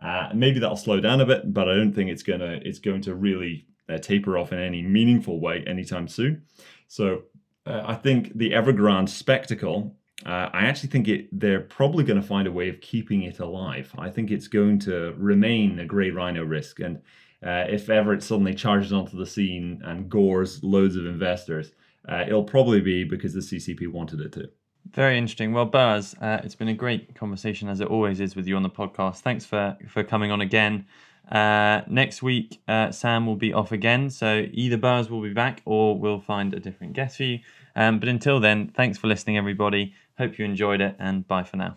Uh, 0.00 0.30
maybe 0.34 0.58
that'll 0.58 0.76
slow 0.76 1.00
down 1.00 1.20
a 1.20 1.26
bit, 1.26 1.52
but 1.52 1.68
I 1.68 1.74
don't 1.74 1.92
think 1.92 2.10
it's 2.10 2.22
gonna 2.22 2.60
it's 2.62 2.78
going 2.78 3.00
to 3.02 3.14
really 3.14 3.66
uh, 3.88 3.98
taper 3.98 4.36
off 4.36 4.52
in 4.52 4.58
any 4.58 4.82
meaningful 4.82 5.40
way 5.40 5.64
anytime 5.66 6.06
soon. 6.06 6.42
So 6.86 7.22
uh, 7.66 7.82
I 7.86 7.94
think 7.94 8.36
the 8.36 8.50
Evergrande 8.50 9.08
spectacle 9.08 9.96
uh, 10.24 10.48
I 10.52 10.64
actually 10.64 10.88
think 10.88 11.08
it 11.08 11.28
they're 11.38 11.60
probably 11.60 12.02
going 12.02 12.20
to 12.20 12.26
find 12.26 12.48
a 12.48 12.52
way 12.52 12.70
of 12.70 12.80
keeping 12.80 13.22
it 13.22 13.38
alive. 13.38 13.92
I 13.98 14.08
think 14.08 14.30
it's 14.30 14.48
going 14.48 14.78
to 14.80 15.14
remain 15.18 15.78
a 15.78 15.84
grey 15.84 16.10
rhino 16.10 16.42
risk, 16.42 16.80
and 16.80 17.02
uh, 17.44 17.64
if 17.68 17.88
ever 17.90 18.12
it 18.12 18.22
suddenly 18.22 18.54
charges 18.54 18.92
onto 18.92 19.16
the 19.16 19.26
scene 19.26 19.82
and 19.84 20.08
gores 20.08 20.62
loads 20.62 20.96
of 20.96 21.06
investors, 21.06 21.72
uh, 22.08 22.24
it'll 22.26 22.44
probably 22.44 22.80
be 22.80 23.04
because 23.04 23.34
the 23.34 23.40
CCP 23.40 23.88
wanted 23.88 24.20
it 24.20 24.32
to. 24.32 24.48
Very 24.92 25.18
interesting. 25.18 25.52
Well, 25.52 25.64
Baz, 25.64 26.14
uh, 26.20 26.40
it's 26.44 26.54
been 26.54 26.68
a 26.68 26.74
great 26.74 27.14
conversation 27.14 27.68
as 27.68 27.80
it 27.80 27.88
always 27.88 28.20
is 28.20 28.36
with 28.36 28.46
you 28.46 28.56
on 28.56 28.62
the 28.62 28.70
podcast. 28.70 29.20
Thanks 29.20 29.44
for 29.44 29.76
for 29.88 30.04
coming 30.04 30.30
on 30.30 30.40
again. 30.40 30.86
Uh, 31.30 31.82
next 31.88 32.22
week, 32.22 32.60
uh, 32.68 32.92
Sam 32.92 33.26
will 33.26 33.36
be 33.36 33.52
off 33.52 33.72
again, 33.72 34.10
so 34.10 34.46
either 34.52 34.76
Baz 34.76 35.10
will 35.10 35.22
be 35.22 35.32
back 35.32 35.60
or 35.64 35.98
we'll 35.98 36.20
find 36.20 36.54
a 36.54 36.60
different 36.60 36.92
guest 36.92 37.16
for 37.16 37.24
you. 37.24 37.40
Um, 37.74 37.98
but 37.98 38.08
until 38.08 38.38
then, 38.38 38.68
thanks 38.68 38.96
for 38.96 39.08
listening, 39.08 39.36
everybody. 39.36 39.92
Hope 40.18 40.38
you 40.38 40.44
enjoyed 40.44 40.80
it, 40.80 40.94
and 40.98 41.26
bye 41.26 41.42
for 41.42 41.56
now. 41.56 41.76